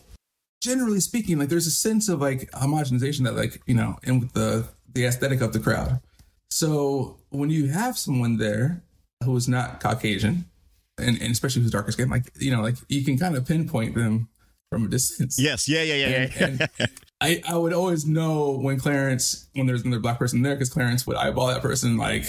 generally 0.62 1.01
speaking, 1.01 1.39
like 1.39 1.49
there's 1.49 1.67
a 1.67 1.73
sense 1.73 2.09
of 2.09 2.21
like 2.21 2.51
homogenization 2.53 3.25
that 3.25 3.37
like 3.37 3.61
you 3.67 3.75
know, 3.75 3.99
and 4.05 4.21
with 4.21 4.33
the 4.33 4.69
the 4.93 5.05
aesthetic 5.05 5.41
of 5.41 5.53
the 5.53 5.61
crowd. 5.61 6.01
So 6.51 7.19
when 7.31 7.51
you 7.51 7.69
have 7.69 7.99
someone 7.99 8.39
there 8.39 8.83
who 9.25 9.37
is 9.37 9.49
not 9.49 9.81
Caucasian, 9.81 10.47
and, 10.99 11.21
and 11.21 11.31
especially 11.31 11.62
who's 11.62 11.71
darker 11.71 11.93
skin, 11.93 12.09
like 12.09 12.33
you 12.39 12.51
know, 12.51 12.62
like 12.62 12.77
you 12.89 13.05
can 13.05 13.19
kind 13.19 13.37
of 13.37 13.47
pinpoint 13.47 13.95
them 13.95 14.29
from 14.70 14.84
a 14.84 14.88
distance. 14.88 15.38
Yes, 15.38 15.69
yeah, 15.69 15.82
yeah, 15.82 15.94
yeah, 15.94 16.08
yeah. 16.08 16.44
And, 16.46 16.69
and 16.78 16.90
I, 17.20 17.43
I 17.46 17.56
would 17.56 17.72
always 17.72 18.06
know 18.06 18.52
when 18.52 18.78
Clarence, 18.78 19.49
when 19.55 19.67
there's 19.67 19.82
another 19.82 20.00
black 20.00 20.19
person 20.19 20.43
there, 20.43 20.55
because 20.55 20.70
Clarence 20.70 21.06
would 21.06 21.17
eyeball 21.17 21.49
that 21.49 21.61
person 21.61 21.96
like, 21.96 22.25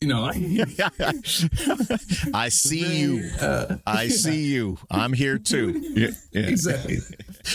you 0.00 0.08
know, 0.08 0.22
like, 0.22 0.36
I 2.34 2.48
see 2.50 2.98
you. 2.98 3.30
uh, 3.40 3.76
I 3.86 4.08
see 4.08 4.46
you. 4.46 4.78
I'm 4.90 5.12
here 5.12 5.38
too. 5.38 5.82
Yeah, 5.96 6.08
yeah. 6.32 6.48
exactly. 6.48 6.98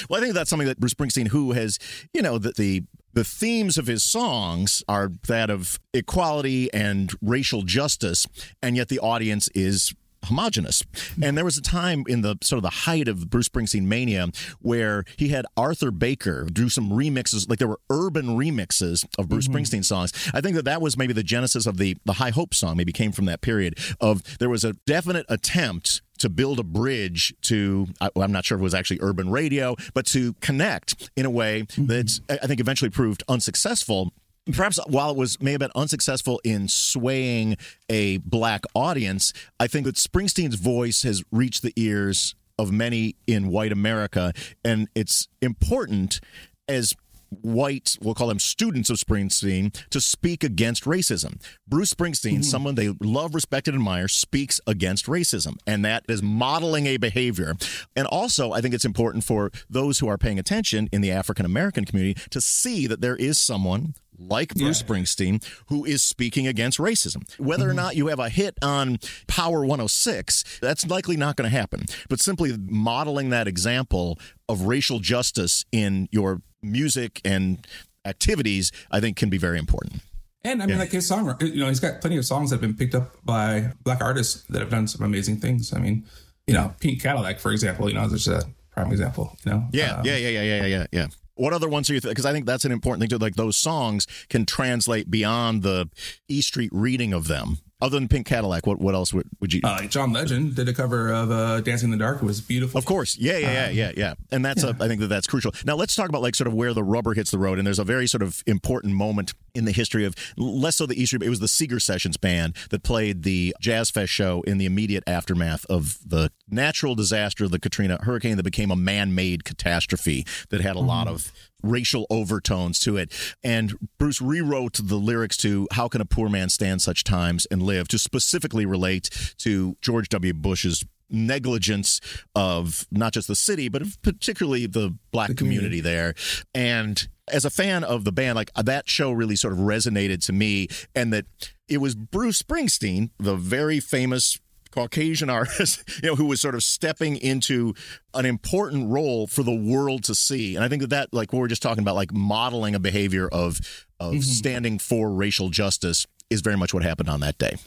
Well, 0.10 0.20
I 0.20 0.24
think 0.24 0.34
that's 0.34 0.50
something 0.50 0.68
that 0.68 0.80
Bruce 0.80 0.96
Springsteen, 0.96 1.28
who 1.28 1.52
has, 1.52 1.78
you 2.14 2.24
know, 2.24 2.40
the, 2.40 2.54
the 2.58 2.84
the 3.14 3.24
themes 3.26 3.78
of 3.78 3.88
his 3.88 4.04
songs 4.04 4.82
are 4.88 5.12
that 5.28 5.50
of 5.50 5.80
equality 5.94 6.74
and 6.74 7.14
racial 7.22 7.62
justice, 7.62 8.26
and 8.64 8.78
yet 8.78 8.88
the 8.88 9.00
audience 9.00 9.50
is 9.54 9.94
homogenous. 10.26 10.84
And 11.22 11.38
there 11.38 11.46
was 11.46 11.58
a 11.58 11.62
time 11.62 12.04
in 12.08 12.22
the 12.22 12.38
sort 12.42 12.58
of 12.58 12.64
the 12.64 12.70
height 12.70 13.08
of 13.08 13.30
Bruce 13.30 13.50
Springsteen 13.50 13.84
mania 13.84 14.30
where 14.60 15.04
he 15.18 15.30
had 15.30 15.46
Arthur 15.58 15.92
Baker 15.92 16.46
do 16.52 16.70
some 16.70 16.90
remixes, 16.90 17.50
like 17.50 17.60
there 17.60 17.68
were 17.68 17.80
urban 17.90 18.38
remixes 18.38 19.06
of 19.18 19.30
Bruce 19.30 19.48
mm-hmm. 19.48 19.58
Springsteen 19.58 19.86
songs. 19.86 20.12
I 20.34 20.42
think 20.42 20.56
that 20.56 20.66
that 20.66 20.82
was 20.82 20.98
maybe 20.98 21.14
the 21.14 21.24
genesis 21.24 21.66
of 21.66 21.78
the 21.78 21.98
the 22.06 22.14
High 22.14 22.32
Hope 22.32 22.54
song. 22.54 22.78
Maybe 22.78 22.92
came 22.92 23.12
from 23.12 23.26
that 23.26 23.42
period 23.42 23.78
of 24.00 24.38
there 24.40 24.50
was 24.50 24.64
a 24.64 24.74
definite 24.86 25.26
attempt 25.30 26.02
to 26.20 26.30
build 26.30 26.60
a 26.60 26.64
bridge 26.64 27.34
to 27.42 27.88
I- 28.00 28.12
I'm 28.16 28.32
not 28.32 28.46
sure 28.46 28.56
if 28.56 28.62
it 28.62 28.64
was 28.64 28.76
actually 28.76 29.00
urban 29.02 29.30
radio, 29.32 29.76
but 29.94 30.06
to 30.08 30.34
connect 30.36 31.10
in 31.16 31.26
a 31.26 31.32
way 31.32 31.64
mm-hmm. 31.64 31.88
that 31.88 32.20
I 32.30 32.48
think 32.48 32.60
eventually 32.60 32.92
proved 32.92 33.24
unsuccessful. 33.28 34.14
Perhaps 34.54 34.80
while 34.88 35.12
it 35.12 35.18
was 35.18 35.42
may 35.42 35.52
have 35.52 35.60
been 35.60 35.72
unsuccessful 35.76 36.40
in 36.44 36.68
swaying 36.68 37.58
a 37.90 38.18
black 38.18 38.64
audience, 38.76 39.34
I 39.60 39.68
think 39.68 39.86
that 39.86 39.96
Springsteen's 39.96 40.56
voice 40.56 41.04
has 41.04 41.24
reached 41.32 41.62
the 41.62 41.74
ears 41.76 42.36
of 42.58 42.72
many 42.72 43.16
in 43.28 43.50
white 43.50 43.72
America, 43.72 44.34
and 44.64 44.88
it's 44.96 45.28
important 45.42 46.20
as 46.68 46.94
white, 47.42 47.98
we'll 48.02 48.14
call 48.14 48.28
them 48.28 48.40
students 48.40 48.90
of 48.90 48.98
Springsteen, 48.98 49.74
to 49.90 50.02
speak 50.02 50.44
against 50.44 50.84
racism. 50.84 51.42
Bruce 51.68 51.94
Springsteen, 51.94 52.34
mm-hmm. 52.34 52.42
someone 52.42 52.76
they 52.76 52.90
love, 53.00 53.34
respect, 53.34 53.68
and 53.68 53.76
admire, 53.76 54.08
speaks 54.08 54.60
against 54.68 55.06
racism, 55.06 55.58
and 55.66 55.84
that 55.86 56.04
is 56.10 56.22
modeling 56.22 56.88
a 56.88 56.98
behavior. 56.98 57.56
And 57.96 58.06
also, 58.08 58.52
I 58.52 58.62
think 58.62 58.74
it's 58.74 58.86
important 58.86 59.24
for 59.24 59.52
those 59.70 60.00
who 60.00 60.08
are 60.08 60.18
paying 60.18 60.40
attention 60.40 60.90
in 60.92 61.02
the 61.02 61.12
African 61.12 61.46
American 61.46 61.86
community 61.86 62.22
to 62.30 62.42
see 62.42 62.86
that 62.88 63.02
there 63.02 63.16
is 63.16 63.40
someone 63.40 63.96
like 64.28 64.54
Bruce 64.56 64.82
Springsteen 64.82 65.44
who 65.68 65.86
is 65.86 66.04
speaking 66.04 66.48
against 66.48 66.78
racism. 66.78 67.24
Whether 67.40 67.70
or 67.70 67.74
not 67.74 67.96
you 67.96 68.08
have 68.08 68.20
a 68.20 68.30
hit 68.30 68.58
on 68.62 69.00
Power 69.28 69.62
106, 69.62 70.60
that's 70.62 70.88
likely 70.88 71.18
not 71.18 71.36
going 71.36 71.50
to 71.50 71.56
happen. 71.56 71.86
But 72.10 72.20
simply 72.20 72.56
modeling 72.58 73.30
that 73.30 73.48
example 73.48 74.20
of 74.48 74.64
racial 74.64 75.00
justice 75.00 75.66
in 75.72 76.08
your 76.12 76.42
music 76.62 77.22
and 77.26 77.66
activities, 78.06 78.72
I 78.92 79.00
think 79.00 79.18
can 79.18 79.30
be 79.30 79.38
very 79.38 79.60
important. 79.60 80.02
And 80.44 80.64
I 80.64 80.66
mean, 80.66 80.80
like 80.80 80.92
his 80.92 81.08
song, 81.08 81.36
you 81.40 81.60
know, 81.60 81.68
he's 81.68 81.80
got 81.80 82.02
plenty 82.02 82.18
of 82.18 82.26
songs 82.26 82.50
that 82.50 82.56
have 82.56 82.62
been 82.62 82.76
picked 82.76 82.96
up 82.96 83.16
by 83.24 83.74
black 83.84 84.02
artists 84.02 84.44
that 84.50 84.60
have 84.60 84.72
done 84.72 84.88
some 84.88 85.06
amazing 85.06 85.38
things. 85.38 85.72
I 85.72 85.80
mean, 85.80 86.06
you 86.48 86.54
know, 86.56 86.74
Pink 86.80 87.02
Cadillac, 87.02 87.40
for 87.40 87.52
example, 87.52 87.88
you 87.88 87.94
know, 87.94 88.08
there's 88.08 88.28
a 88.28 88.42
prime 88.72 88.92
example, 88.92 89.38
you 89.46 89.52
know? 89.52 89.68
Yeah, 89.72 90.00
Um, 90.00 90.06
yeah, 90.06 90.18
yeah, 90.18 90.30
yeah, 90.30 90.42
yeah, 90.42 90.66
yeah, 90.66 90.86
yeah. 90.92 91.08
What 91.36 91.54
other 91.54 91.70
ones 91.70 91.90
are 91.90 91.94
you? 91.94 92.02
Because 92.02 92.26
I 92.26 92.32
think 92.32 92.46
that's 92.46 92.66
an 92.66 92.72
important 92.72 93.02
thing 93.02 93.10
too. 93.10 93.18
Like 93.18 93.36
those 93.36 93.58
songs 93.58 94.08
can 94.30 94.46
translate 94.46 95.10
beyond 95.10 95.64
the 95.64 95.90
E 96.28 96.42
Street 96.42 96.70
reading 96.74 97.14
of 97.14 97.28
them. 97.28 97.58
Other 97.82 97.98
than 97.98 98.08
Pink 98.08 98.28
Cadillac, 98.28 98.68
what 98.68 98.80
what 98.80 98.94
else 98.94 99.12
would, 99.12 99.28
would 99.40 99.54
you? 99.54 99.62
Uh, 99.64 99.82
John 99.88 100.14
Legend 100.14 100.56
did 100.56 100.70
a 100.70 100.74
cover 100.74 101.12
of 101.12 101.32
uh, 101.32 101.62
"Dancing 101.62 101.88
in 101.88 101.98
the 101.98 102.04
Dark." 102.04 102.22
It 102.22 102.26
was 102.26 102.40
beautiful. 102.40 102.78
Of 102.78 102.86
course, 102.86 103.18
yeah, 103.18 103.38
yeah, 103.38 103.52
yeah, 103.52 103.70
yeah, 103.70 103.92
yeah, 103.98 104.14
and 104.32 104.46
that's 104.46 104.64
a, 104.64 104.76
I 104.80 104.88
think 104.88 105.02
that 105.02 105.08
that's 105.08 105.26
crucial. 105.26 105.52
Now 105.66 105.76
let's 105.76 105.96
talk 105.96 106.08
about 106.08 106.22
like 106.22 106.36
sort 106.36 106.48
of 106.48 106.54
where 106.54 106.76
the 106.76 106.84
rubber 106.84 107.16
hits 107.16 107.32
the 107.32 107.40
road, 107.40 107.58
and 107.58 107.66
there's 107.66 107.80
a 107.80 107.84
very 107.84 108.06
sort 108.06 108.22
of 108.22 108.44
important 108.46 108.94
moment 108.94 109.34
in 109.56 109.66
the 109.66 109.72
history 109.72 110.06
of 110.06 110.16
less 110.38 110.76
so 110.76 110.86
the 110.86 111.02
Easter. 111.02 111.18
It 111.24 111.30
was 111.30 111.40
the 111.40 111.48
Seeger 111.48 111.80
Sessions 111.80 112.18
band 112.18 112.56
that 112.70 112.84
played 112.84 113.24
the 113.24 113.56
Jazz 113.60 113.90
Fest 113.90 114.12
show 114.12 114.44
in 114.44 114.60
the 114.60 114.68
immediate 114.68 115.04
aftermath 115.08 115.66
of 115.66 115.98
the 116.08 116.32
natural 116.52 116.96
disaster 116.96 117.46
of 117.46 117.52
the 117.52 117.60
Katrina 117.60 118.00
hurricane 118.04 118.38
that 118.38 118.44
became 118.44 118.72
a 118.72 118.76
man-made 118.76 119.44
catastrophe 119.44 120.26
that 120.50 120.62
had 120.62 120.76
a 120.76 120.80
lot 120.80 121.08
mm-hmm. 121.08 121.16
of 121.16 121.32
racial 121.64 122.06
overtones 122.10 122.80
to 122.80 122.98
it. 122.98 123.14
And 123.44 123.74
Bruce 123.98 124.22
rewrote 124.22 124.80
the 124.82 124.98
lyrics 124.98 125.38
to 125.38 125.68
How 125.72 125.88
Can 125.88 126.02
a 126.02 126.06
Poor 126.06 126.30
Man 126.30 126.50
Stand 126.50 126.82
Such 126.82 127.04
Times 127.04 127.48
and 127.52 127.62
Live 127.62 127.88
to 127.90 128.00
specifically 128.00 128.66
relate 128.66 129.10
to 129.40 129.78
George 129.82 130.10
W. 130.10 130.34
Bush's 130.34 130.84
negligence 131.14 132.00
of 132.36 132.88
not 132.90 133.14
just 133.14 133.28
the 133.28 133.36
city, 133.36 133.68
but 133.68 133.84
particularly 134.02 134.66
the 134.66 134.96
black 135.12 135.36
community 135.36 135.82
there. 135.82 136.14
And 136.56 137.06
as 137.28 137.44
a 137.44 137.50
fan 137.50 137.84
of 137.84 138.06
the 138.06 138.12
band, 138.12 138.38
like 138.38 138.52
that 138.56 138.90
show 138.90 139.12
really 139.12 139.36
sort 139.36 139.54
of 139.54 139.60
resonated 139.60 140.24
to 140.26 140.34
me, 140.34 140.68
and 140.96 141.12
that 141.12 141.26
it 141.68 141.78
was 141.78 141.96
Bruce 141.96 142.42
Springsteen, 142.42 143.10
the 143.20 143.36
very 143.36 143.80
famous 143.80 144.40
Caucasian 144.72 145.30
artist, 145.30 145.84
you 146.02 146.10
know, 146.10 146.16
who 146.16 146.26
was 146.26 146.42
sort 146.42 146.56
of 146.56 146.64
stepping 146.64 147.18
into 147.18 147.74
an 148.14 148.26
important 148.26 148.90
role 148.90 149.28
for 149.28 149.44
the 149.44 149.56
world 149.56 150.04
to 150.06 150.16
see. 150.16 150.56
And 150.56 150.64
I 150.64 150.68
think 150.68 150.82
that 150.82 150.90
that, 150.90 151.14
like 151.14 151.32
what 151.34 151.40
we're 151.40 151.48
just 151.48 151.62
talking 151.62 151.84
about, 151.84 151.96
like 151.96 152.14
modeling 152.14 152.76
a 152.76 152.80
behavior 152.80 153.28
of 153.28 153.60
of 154.00 154.24
standing 154.24 154.80
for 154.80 155.12
racial 155.12 155.50
justice, 155.50 156.08
is 156.30 156.42
very 156.42 156.58
much 156.58 156.74
what 156.74 156.82
happened 156.82 157.10
on 157.10 157.20
that 157.20 157.38
day. 157.38 157.58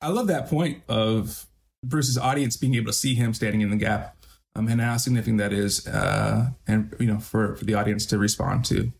I 0.00 0.08
love 0.08 0.28
that 0.28 0.48
point 0.48 0.82
of 0.88 1.46
Bruce's 1.84 2.16
audience 2.16 2.56
being 2.56 2.74
able 2.74 2.86
to 2.86 2.92
see 2.92 3.14
him 3.14 3.34
standing 3.34 3.60
in 3.60 3.70
the 3.70 3.76
gap 3.76 4.16
um, 4.54 4.68
and 4.68 4.80
how 4.80 4.96
significant 4.96 5.38
that 5.38 5.52
is, 5.52 5.86
uh, 5.86 6.50
and 6.66 6.94
you 6.98 7.06
know, 7.06 7.18
for 7.18 7.54
for 7.56 7.64
the 7.64 7.74
audience 7.74 8.06
to 8.06 8.18
respond 8.18 8.64
to. 8.66 8.92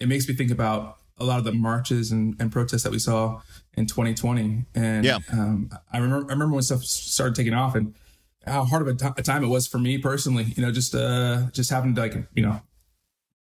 It 0.00 0.08
makes 0.08 0.28
me 0.28 0.34
think 0.34 0.50
about 0.50 0.98
a 1.18 1.24
lot 1.24 1.38
of 1.38 1.44
the 1.44 1.52
marches 1.52 2.10
and, 2.10 2.34
and 2.40 2.50
protests 2.50 2.82
that 2.82 2.92
we 2.92 2.98
saw 2.98 3.40
in 3.76 3.86
2020, 3.86 4.64
and 4.74 5.04
Yeah. 5.04 5.18
um, 5.32 5.70
I 5.92 5.98
remember 5.98 6.26
I 6.30 6.32
remember 6.32 6.54
when 6.54 6.62
stuff 6.62 6.84
started 6.84 7.34
taking 7.34 7.54
off 7.54 7.74
and 7.74 7.94
how 8.46 8.64
hard 8.64 8.86
of 8.86 8.88
a 8.88 9.22
time 9.22 9.42
it 9.42 9.48
was 9.48 9.66
for 9.66 9.78
me 9.78 9.98
personally. 9.98 10.44
You 10.56 10.62
know, 10.62 10.70
just 10.72 10.94
uh, 10.94 11.50
just 11.52 11.70
having 11.70 11.94
to 11.94 12.00
like 12.00 12.14
you 12.34 12.42
know 12.42 12.60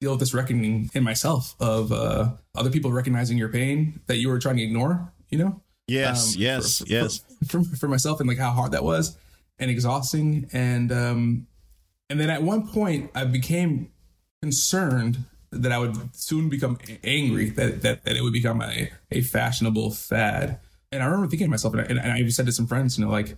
deal 0.01 0.11
with 0.13 0.21
this 0.21 0.35
reckoning 0.35 0.91
in 0.95 1.05
myself 1.05 1.55
of 1.61 1.93
uh, 1.93 2.33
other 2.55 2.71
people 2.71 2.91
recognizing 2.93 3.39
your 3.39 3.49
pain 3.49 4.01
that 4.07 4.17
you 4.17 4.29
were 4.29 4.39
trying 4.39 4.57
to 4.57 4.63
ignore. 4.63 5.13
You 5.31 5.39
know, 5.39 5.63
Yes, 5.87 6.35
um, 6.37 6.43
yes, 6.43 6.79
for, 6.79 6.87
yes. 6.87 7.25
For, 7.47 7.63
for, 7.65 7.77
for 7.77 7.89
myself 7.89 8.21
and 8.21 8.29
like 8.29 8.39
how 8.39 8.51
hard 8.51 8.73
that 8.73 8.85
was 8.85 9.17
and 9.59 9.71
exhausting 9.71 10.49
and 10.53 10.91
um 10.93 11.47
and 12.11 12.21
then 12.21 12.31
at 12.31 12.43
one 12.43 12.67
point 12.69 13.11
I 13.15 13.25
became 13.25 13.91
concerned 14.43 15.25
that 15.53 15.73
I 15.73 15.79
would 15.79 16.15
soon 16.15 16.49
become 16.49 16.79
angry 17.05 17.51
that 17.51 17.83
that, 17.83 18.05
that 18.05 18.17
it 18.17 18.23
would 18.23 18.33
become 18.33 18.61
a, 18.63 18.91
a 19.11 19.21
fashionable 19.21 19.91
fad. 19.93 20.61
And 20.91 21.03
I 21.03 21.07
remember 21.07 21.29
thinking 21.29 21.47
to 21.47 21.51
myself 21.51 21.75
and 21.75 21.83
I, 21.83 21.87
and 21.87 22.13
I 22.13 22.19
even 22.19 22.33
said 22.33 22.47
to 22.47 22.53
some 22.53 22.67
friends 22.67 22.99
you 22.99 23.05
know 23.05 23.11
like 23.11 23.37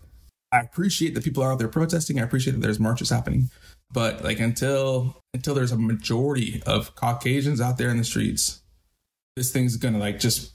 I 0.53 0.61
appreciate 0.61 1.15
that 1.15 1.25
people 1.25 1.43
are 1.43 1.53
out 1.53 1.59
there 1.59 1.69
protesting. 1.69 2.21
I 2.21 2.23
appreciate 2.23 2.53
that 2.53 2.63
there's 2.63 2.79
marches 2.79 3.11
happening. 3.11 3.51
But 3.93 4.25
like 4.25 4.41
until 4.41 5.17
until 5.35 5.55
there's 5.55 5.73
a 5.73 5.79
majority 5.79 6.63
of 6.67 6.95
Caucasians 6.95 7.61
out 7.61 7.79
there 7.79 7.91
in 7.91 7.99
the 7.99 8.05
streets 8.05 8.63
this 9.37 9.51
thing's 9.51 9.77
gonna 9.77 9.99
like 9.99 10.19
just 10.19 10.53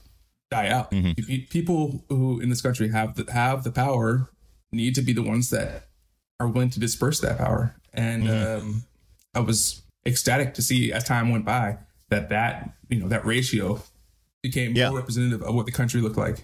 die 0.49 0.69
out. 0.69 0.91
Pe- 0.91 1.45
People 1.49 2.03
who 2.09 2.39
in 2.39 2.49
this 2.49 2.61
country 2.61 2.89
have 2.89 3.15
the, 3.15 3.31
have 3.31 3.63
the 3.63 3.71
power 3.71 4.29
need 4.71 4.95
to 4.95 5.01
be 5.01 5.13
the 5.13 5.21
ones 5.21 5.49
that 5.49 5.87
are 6.39 6.47
willing 6.47 6.69
to 6.71 6.79
disperse 6.79 7.19
that 7.19 7.37
power. 7.37 7.75
And 7.93 8.29
um, 8.29 8.83
I 9.35 9.39
was 9.39 9.81
ecstatic 10.05 10.53
to 10.55 10.61
see 10.61 10.91
as 10.91 11.03
time 11.03 11.31
went 11.31 11.45
by 11.45 11.77
that 12.09 12.29
that 12.29 12.73
you 12.89 12.99
know 12.99 13.07
that 13.07 13.25
ratio 13.25 13.81
became 14.41 14.75
Yeah. 14.75 14.89
more 14.89 14.99
representative 14.99 15.41
of 15.43 15.53
what 15.53 15.65
the 15.65 15.71
country 15.71 16.01
looked 16.01 16.17
like. 16.17 16.37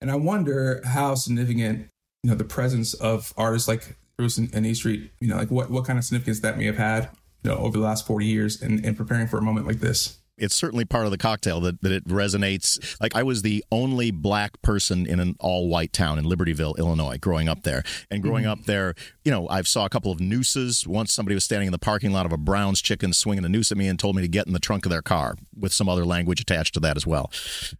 And 0.00 0.10
I 0.10 0.16
wonder 0.16 0.80
how 0.84 1.14
significant 1.14 1.88
you 2.22 2.30
know 2.30 2.36
the 2.36 2.44
presence 2.44 2.94
of 2.94 3.32
artists 3.36 3.68
like 3.68 3.96
Bruce 4.16 4.38
and, 4.38 4.52
and 4.54 4.66
E 4.66 4.74
Street, 4.74 5.10
you 5.20 5.28
know, 5.28 5.36
like 5.36 5.50
what 5.50 5.70
what 5.70 5.84
kind 5.84 5.98
of 5.98 6.04
significance 6.04 6.40
that 6.40 6.56
may 6.58 6.66
have 6.66 6.76
had, 6.76 7.08
you 7.42 7.50
know, 7.50 7.56
over 7.56 7.78
the 7.78 7.84
last 7.84 8.06
forty 8.06 8.26
years 8.26 8.60
in, 8.62 8.84
in 8.84 8.94
preparing 8.94 9.26
for 9.26 9.38
a 9.38 9.42
moment 9.42 9.66
like 9.66 9.80
this. 9.80 10.18
It's 10.42 10.54
certainly 10.54 10.84
part 10.84 11.04
of 11.04 11.12
the 11.12 11.18
cocktail 11.18 11.60
that, 11.60 11.80
that 11.82 11.92
it 11.92 12.06
resonates. 12.08 13.00
Like 13.00 13.14
I 13.14 13.22
was 13.22 13.42
the 13.42 13.64
only 13.70 14.10
black 14.10 14.60
person 14.60 15.06
in 15.06 15.20
an 15.20 15.36
all 15.38 15.68
white 15.68 15.92
town 15.92 16.18
in 16.18 16.24
Libertyville, 16.24 16.76
Illinois, 16.78 17.16
growing 17.16 17.48
up 17.48 17.62
there. 17.62 17.84
And 18.10 18.22
growing 18.22 18.44
up 18.44 18.64
there, 18.64 18.94
you 19.24 19.30
know, 19.30 19.48
I 19.48 19.62
saw 19.62 19.84
a 19.84 19.88
couple 19.88 20.10
of 20.10 20.20
nooses. 20.20 20.86
Once 20.86 21.14
somebody 21.14 21.34
was 21.34 21.44
standing 21.44 21.68
in 21.68 21.72
the 21.72 21.78
parking 21.78 22.12
lot 22.12 22.26
of 22.26 22.32
a 22.32 22.36
Brown's 22.36 22.82
Chicken 22.82 23.12
swinging 23.12 23.44
a 23.44 23.48
noose 23.48 23.70
at 23.70 23.78
me 23.78 23.86
and 23.86 23.98
told 23.98 24.16
me 24.16 24.22
to 24.22 24.28
get 24.28 24.46
in 24.48 24.52
the 24.52 24.58
trunk 24.58 24.84
of 24.84 24.90
their 24.90 25.02
car 25.02 25.36
with 25.56 25.72
some 25.72 25.88
other 25.88 26.04
language 26.04 26.40
attached 26.40 26.74
to 26.74 26.80
that 26.80 26.96
as 26.96 27.06
well. 27.06 27.30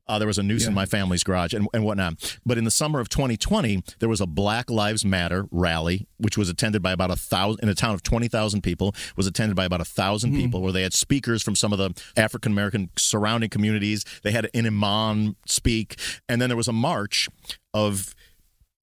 Uh, 0.07 0.19
there 0.19 0.29
was 0.29 0.39
a 0.39 0.43
noose 0.43 0.67
in 0.67 0.75
my 0.75 0.87
family's 0.87 1.25
garage 1.25 1.53
and, 1.53 1.67
and 1.75 1.85
whatnot. 1.85 2.39
But 2.47 2.59
in 2.59 2.65
the 2.65 2.71
summer 2.71 3.01
of 3.01 3.09
2020, 3.09 3.83
there 3.99 4.09
was 4.09 4.21
a 4.21 4.27
Black 4.27 4.71
Lives 4.71 5.05
Matter 5.05 5.47
rally, 5.51 6.07
which 6.19 6.39
was 6.39 6.49
attended 6.49 6.81
by 6.81 6.93
about 6.93 7.11
a 7.11 7.17
thousand 7.17 7.65
in 7.65 7.69
a 7.69 7.75
town 7.75 7.95
of 7.95 8.05
20,000 8.05 8.63
people, 8.63 8.95
was 9.17 9.27
attended 9.27 9.57
by 9.57 9.65
about 9.65 9.81
a 9.81 9.89
1000 9.89 10.33
people, 10.35 10.63
where 10.63 10.73
they 10.73 10.83
had 10.83 10.93
speakers 10.93 11.43
from 11.43 11.57
some 11.57 11.73
of 11.73 11.79
the 11.79 11.91
African 12.17 12.52
American 12.53 12.91
surrounding 12.97 13.51
communities. 13.51 14.05
They 14.23 14.33
had 14.33 14.49
an 14.55 14.67
imam 14.67 15.37
speak, 15.47 15.99
and 16.29 16.41
then 16.41 16.49
there 16.49 16.57
was 16.57 16.69
a 16.69 16.73
march 16.73 17.29
of 17.75 18.15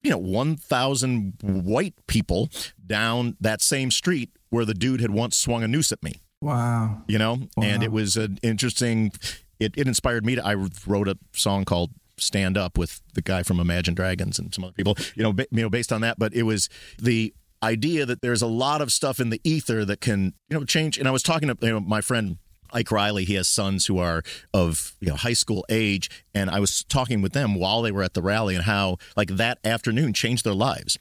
you 0.02 0.10
know 0.10 0.18
1,000 0.18 1.34
white 1.42 1.94
people 2.06 2.48
down 2.86 3.36
that 3.40 3.60
same 3.60 3.90
street 3.90 4.30
where 4.48 4.64
the 4.64 4.74
dude 4.74 5.00
had 5.00 5.10
once 5.10 5.36
swung 5.36 5.62
a 5.62 5.68
noose 5.68 5.92
at 5.92 6.02
me. 6.02 6.14
Wow. 6.40 7.02
you 7.06 7.18
know? 7.18 7.38
And 7.62 7.82
it 7.82 7.92
was 7.92 8.16
an 8.16 8.38
interesting 8.42 9.12
it, 9.58 9.74
it 9.76 9.86
inspired 9.86 10.24
me 10.24 10.36
to 10.36 10.46
i 10.46 10.54
wrote 10.86 11.06
a 11.06 11.18
song 11.34 11.66
called 11.66 11.90
stand 12.16 12.56
up 12.56 12.78
with 12.78 13.00
the 13.14 13.22
guy 13.22 13.42
from 13.42 13.60
imagine 13.60 13.94
dragons 13.94 14.38
and 14.38 14.54
some 14.54 14.64
other 14.64 14.72
people 14.72 14.94
you 15.14 15.22
know 15.22 15.32
ba- 15.32 15.46
you 15.50 15.62
know 15.62 15.70
based 15.70 15.92
on 15.92 16.00
that. 16.00 16.18
But 16.18 16.34
it 16.34 16.42
was 16.44 16.68
the 16.98 17.34
idea 17.62 18.06
that 18.06 18.22
there's 18.22 18.42
a 18.42 18.46
lot 18.46 18.80
of 18.80 18.90
stuff 18.90 19.20
in 19.20 19.28
the 19.30 19.40
ether 19.44 19.84
that 19.84 20.00
can 20.00 20.34
you 20.48 20.58
know 20.58 20.64
change. 20.64 20.98
And 20.98 21.06
i 21.06 21.10
was 21.10 21.22
talking 21.22 21.48
to 21.48 21.56
you 21.60 21.72
know 21.72 21.80
my 21.80 22.00
friend 22.00 22.38
Ike 22.72 22.90
Riley, 22.90 23.24
he 23.24 23.34
has 23.34 23.48
sons 23.48 23.86
who 23.86 23.98
are 23.98 24.22
of 24.54 24.96
you 25.00 25.08
know 25.08 25.16
high 25.16 25.32
school 25.34 25.64
age, 25.68 26.10
and 26.34 26.50
I 26.50 26.60
was 26.60 26.84
talking 26.84 27.22
with 27.22 27.32
them 27.32 27.54
while 27.54 27.82
they 27.82 27.92
were 27.92 28.02
at 28.02 28.14
the 28.14 28.22
rally 28.22 28.54
and 28.54 28.64
how 28.64 28.96
like 29.16 29.28
that 29.36 29.58
afternoon 29.64 30.12
changed 30.12 30.44
their 30.44 30.54
lives, 30.54 30.98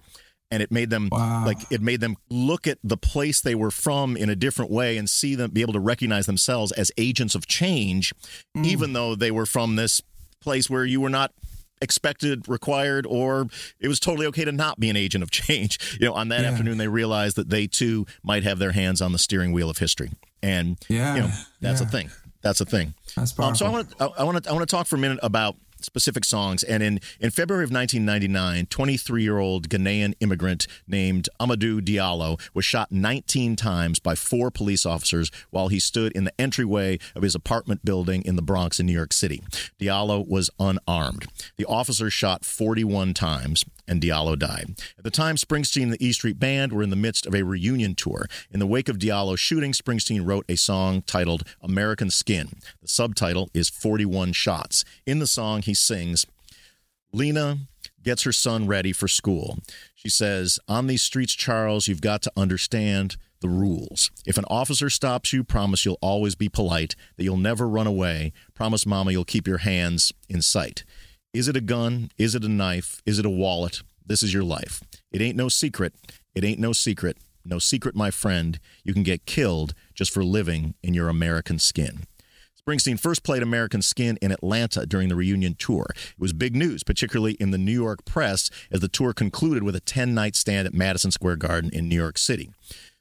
and 0.51 0.61
it 0.63 0.71
made 0.71 0.89
them 0.89 1.09
Wow. 1.11 1.45
like 1.45 1.59
it 1.71 1.81
made 1.81 2.01
them 2.01 2.15
look 2.29 2.67
at 2.67 2.77
the 2.83 2.97
place 2.97 3.41
they 3.41 3.55
were 3.55 3.71
from 3.71 4.17
in 4.17 4.29
a 4.29 4.35
different 4.35 4.71
way 4.71 4.97
and 4.97 5.09
see 5.09 5.35
them 5.35 5.51
be 5.51 5.61
able 5.61 5.73
to 5.73 5.79
recognize 5.79 6.25
themselves 6.25 6.71
as 6.73 6.91
agents 6.97 7.35
of 7.35 7.47
change, 7.47 8.13
hmm. 8.55 8.65
even 8.65 8.93
though 8.93 9.15
they 9.15 9.31
were 9.31 9.45
from 9.45 9.75
this 9.75 10.01
place 10.41 10.69
where 10.69 10.85
you 10.85 11.01
were 11.01 11.09
not 11.09 11.31
expected, 11.81 12.47
required, 12.49 13.05
or 13.05 13.47
it 13.79 13.87
was 13.87 13.99
totally 14.01 14.25
okay 14.27 14.43
to 14.43 14.51
not 14.51 14.79
be 14.81 14.89
an 14.89 14.97
agent 14.97 15.23
of 15.23 15.31
change. 15.41 15.97
You 15.99 16.07
know, 16.07 16.13
on 16.13 16.27
that 16.29 16.41
Yeah. 16.41 16.51
afternoon, 16.51 16.77
they 16.77 16.87
realized 16.89 17.37
that 17.37 17.49
they 17.49 17.67
too 17.67 18.05
might 18.23 18.43
have 18.43 18.59
their 18.59 18.73
hands 18.73 19.01
on 19.01 19.11
the 19.13 19.17
steering 19.17 19.53
wheel 19.53 19.69
of 19.69 19.77
history, 19.77 20.11
and 20.41 20.77
Yeah. 20.87 21.15
you 21.15 21.21
know 21.21 21.31
that's 21.61 21.81
Yeah. 21.81 21.87
a 21.87 21.89
thing. 21.89 22.09
That's 22.41 22.61
a 22.61 22.65
thing. 22.65 22.93
That's 23.15 23.37
Um, 23.37 23.55
so 23.55 23.65
I 23.65 23.69
want 23.69 23.89
to 23.97 24.11
I 24.17 24.23
want 24.23 24.43
to 24.43 24.49
I 24.49 24.53
want 24.53 24.67
to 24.67 24.75
talk 24.75 24.87
for 24.87 24.95
a 24.95 24.99
minute 24.99 25.19
about 25.21 25.55
specific 25.81 26.25
songs. 26.25 26.63
And 26.63 26.83
in 26.83 26.99
in 27.19 27.31
February 27.31 27.63
of 27.63 27.71
1999, 27.71 28.67
23 28.67 29.23
year 29.23 29.39
old 29.39 29.69
Ghanaian 29.69 30.13
immigrant 30.19 30.67
named 30.87 31.29
Amadou 31.39 31.81
Diallo 31.81 32.39
was 32.53 32.65
shot 32.65 32.91
19 32.91 33.55
times 33.55 33.99
by 33.99 34.15
four 34.15 34.51
police 34.51 34.85
officers 34.85 35.31
while 35.49 35.67
he 35.69 35.79
stood 35.79 36.11
in 36.13 36.23
the 36.23 36.41
entryway 36.41 36.99
of 37.15 37.23
his 37.23 37.35
apartment 37.35 37.83
building 37.85 38.23
in 38.23 38.35
the 38.35 38.41
Bronx 38.41 38.79
in 38.79 38.85
New 38.85 38.93
York 38.93 39.13
City. 39.13 39.43
Diallo 39.79 40.27
was 40.27 40.49
unarmed. 40.59 41.25
The 41.57 41.65
officers 41.65 42.13
shot 42.13 42.45
41 42.45 43.13
times. 43.13 43.63
And 43.87 44.03
Diallo 44.03 44.37
died. 44.37 44.75
At 44.99 45.03
the 45.03 45.09
time, 45.09 45.35
Springsteen 45.35 45.81
and 45.81 45.93
the 45.93 46.05
E 46.05 46.11
Street 46.11 46.39
Band 46.39 46.71
were 46.71 46.83
in 46.83 46.91
the 46.91 46.95
midst 46.95 47.25
of 47.25 47.33
a 47.33 47.41
reunion 47.41 47.95
tour. 47.95 48.27
In 48.51 48.59
the 48.59 48.67
wake 48.67 48.87
of 48.87 48.99
Diallo's 48.99 49.39
shooting, 49.39 49.71
Springsteen 49.71 50.23
wrote 50.23 50.45
a 50.47 50.55
song 50.55 51.01
titled 51.01 51.41
American 51.59 52.11
Skin. 52.11 52.49
The 52.83 52.87
subtitle 52.87 53.49
is 53.51 53.67
41 53.67 54.33
Shots. 54.33 54.85
In 55.07 55.17
the 55.17 55.25
song, 55.25 55.63
he 55.69 55.73
sings, 55.73 56.25
Lena 57.13 57.59
gets 58.03 58.23
her 58.23 58.31
son 58.31 58.67
ready 58.67 58.91
for 58.91 59.07
school. 59.07 59.59
She 59.95 60.09
says, 60.09 60.59
On 60.67 60.87
these 60.87 61.01
streets, 61.01 61.33
Charles, 61.33 61.87
you've 61.87 62.01
got 62.01 62.21
to 62.23 62.31
understand 62.35 63.17
the 63.41 63.49
rules. 63.49 64.11
If 64.25 64.37
an 64.37 64.45
officer 64.49 64.89
stops 64.89 65.31
you, 65.31 65.43
promise 65.43 65.85
you'll 65.85 65.99
always 66.01 66.35
be 66.35 66.49
polite, 66.49 66.95
that 67.15 67.23
you'll 67.23 67.37
never 67.37 67.67
run 67.67 67.87
away. 67.87 68.33
Promise 68.53 68.85
mama 68.85 69.11
you'll 69.11 69.25
keep 69.25 69.47
your 69.47 69.59
hands 69.59 70.11
in 70.27 70.41
sight. 70.41 70.83
Is 71.33 71.47
it 71.47 71.55
a 71.55 71.61
gun? 71.61 72.11
Is 72.17 72.35
it 72.35 72.43
a 72.43 72.49
knife? 72.49 73.01
Is 73.05 73.19
it 73.19 73.25
a 73.25 73.29
wallet? 73.29 73.81
This 74.05 74.23
is 74.23 74.33
your 74.33 74.43
life. 74.43 74.83
It 75.11 75.21
ain't 75.21 75.37
no 75.37 75.47
secret. 75.47 75.93
It 76.35 76.43
ain't 76.43 76.59
no 76.59 76.73
secret. 76.73 77.17
No 77.45 77.59
secret, 77.59 77.95
my 77.95 78.11
friend. 78.11 78.59
You 78.83 78.93
can 78.93 79.03
get 79.03 79.25
killed 79.25 79.73
just 79.93 80.11
for 80.11 80.23
living 80.23 80.73
in 80.83 80.93
your 80.93 81.07
American 81.07 81.59
skin. 81.59 82.03
Springsteen 82.69 82.99
first 82.99 83.23
played 83.23 83.41
American 83.41 83.81
Skin 83.81 84.19
in 84.21 84.31
Atlanta 84.31 84.85
during 84.85 85.09
the 85.09 85.15
reunion 85.15 85.55
tour. 85.57 85.87
It 85.89 86.19
was 86.19 86.33
big 86.33 86.55
news, 86.55 86.83
particularly 86.83 87.33
in 87.39 87.49
the 87.49 87.57
New 87.57 87.73
York 87.73 88.05
press, 88.05 88.51
as 88.71 88.79
the 88.79 88.87
tour 88.87 89.11
concluded 89.11 89.63
with 89.63 89.75
a 89.75 89.79
10 89.79 90.13
night 90.13 90.35
stand 90.35 90.67
at 90.67 90.73
Madison 90.75 91.09
Square 91.09 91.37
Garden 91.37 91.71
in 91.73 91.89
New 91.89 91.95
York 91.95 92.19
City. 92.19 92.51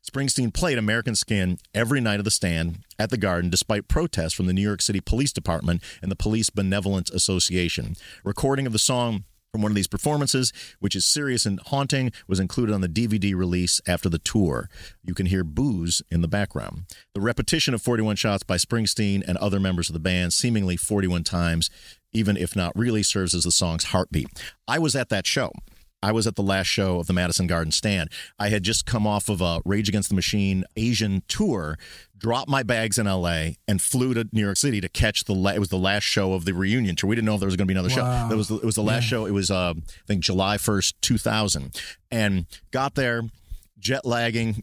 Springsteen 0.02 0.54
played 0.54 0.78
American 0.78 1.14
Skin 1.14 1.58
every 1.74 2.00
night 2.00 2.18
of 2.18 2.24
the 2.24 2.30
stand 2.30 2.78
at 2.98 3.10
the 3.10 3.18
Garden, 3.18 3.50
despite 3.50 3.88
protests 3.88 4.32
from 4.32 4.46
the 4.46 4.54
New 4.54 4.62
York 4.62 4.80
City 4.80 5.00
Police 5.00 5.34
Department 5.34 5.82
and 6.00 6.10
the 6.10 6.16
Police 6.16 6.48
Benevolent 6.48 7.10
Association. 7.10 7.94
Recording 8.24 8.66
of 8.66 8.72
the 8.72 8.78
song 8.78 9.24
from 9.52 9.62
one 9.62 9.72
of 9.72 9.76
these 9.76 9.88
performances, 9.88 10.52
which 10.78 10.94
is 10.94 11.04
serious 11.04 11.46
and 11.46 11.60
haunting, 11.66 12.12
was 12.26 12.40
included 12.40 12.74
on 12.74 12.80
the 12.80 12.88
DVD 12.88 13.34
release 13.34 13.80
after 13.86 14.08
the 14.08 14.18
tour. 14.18 14.68
You 15.02 15.14
can 15.14 15.26
hear 15.26 15.44
boos 15.44 16.02
in 16.10 16.20
the 16.20 16.28
background. 16.28 16.84
The 17.14 17.20
repetition 17.20 17.74
of 17.74 17.82
41 17.82 18.16
shots 18.16 18.42
by 18.42 18.56
Springsteen 18.56 19.26
and 19.26 19.38
other 19.38 19.60
members 19.60 19.88
of 19.88 19.94
the 19.94 20.00
band, 20.00 20.32
seemingly 20.32 20.76
41 20.76 21.24
times, 21.24 21.70
even 22.12 22.36
if 22.36 22.54
not 22.54 22.76
really, 22.76 23.02
serves 23.02 23.34
as 23.34 23.44
the 23.44 23.52
song's 23.52 23.84
heartbeat. 23.84 24.28
I 24.66 24.78
was 24.78 24.94
at 24.94 25.08
that 25.08 25.26
show. 25.26 25.52
I 26.02 26.12
was 26.12 26.26
at 26.26 26.36
the 26.36 26.42
last 26.42 26.66
show 26.66 27.00
of 27.00 27.06
the 27.06 27.12
Madison 27.12 27.46
Garden 27.46 27.72
Stand. 27.72 28.10
I 28.38 28.50
had 28.50 28.62
just 28.62 28.86
come 28.86 29.06
off 29.06 29.28
of 29.28 29.40
a 29.40 29.60
Rage 29.64 29.88
Against 29.88 30.08
the 30.08 30.14
Machine 30.14 30.64
Asian 30.76 31.22
tour, 31.26 31.76
dropped 32.16 32.48
my 32.48 32.62
bags 32.62 32.98
in 32.98 33.06
LA, 33.06 33.50
and 33.66 33.82
flew 33.82 34.14
to 34.14 34.28
New 34.32 34.42
York 34.42 34.56
City 34.56 34.80
to 34.80 34.88
catch 34.88 35.24
the. 35.24 35.34
La- 35.34 35.52
it 35.52 35.58
was 35.58 35.70
the 35.70 35.78
last 35.78 36.04
show 36.04 36.34
of 36.34 36.44
the 36.44 36.52
reunion 36.52 36.94
tour. 36.94 37.08
We 37.08 37.16
didn't 37.16 37.26
know 37.26 37.34
if 37.34 37.40
there 37.40 37.48
was 37.48 37.56
going 37.56 37.66
to 37.66 37.74
be 37.74 37.78
another 37.78 37.90
show. 37.90 38.02
Wow. 38.02 38.28
That 38.28 38.36
was 38.36 38.48
the, 38.48 38.56
it 38.56 38.64
was 38.64 38.76
the 38.76 38.82
last 38.82 39.04
show. 39.04 39.26
It 39.26 39.32
was 39.32 39.50
uh, 39.50 39.74
I 39.76 40.06
think 40.06 40.22
July 40.22 40.56
first, 40.56 41.00
two 41.02 41.18
thousand, 41.18 41.80
and 42.10 42.46
got 42.70 42.94
there, 42.94 43.22
jet 43.78 44.04
lagging 44.04 44.62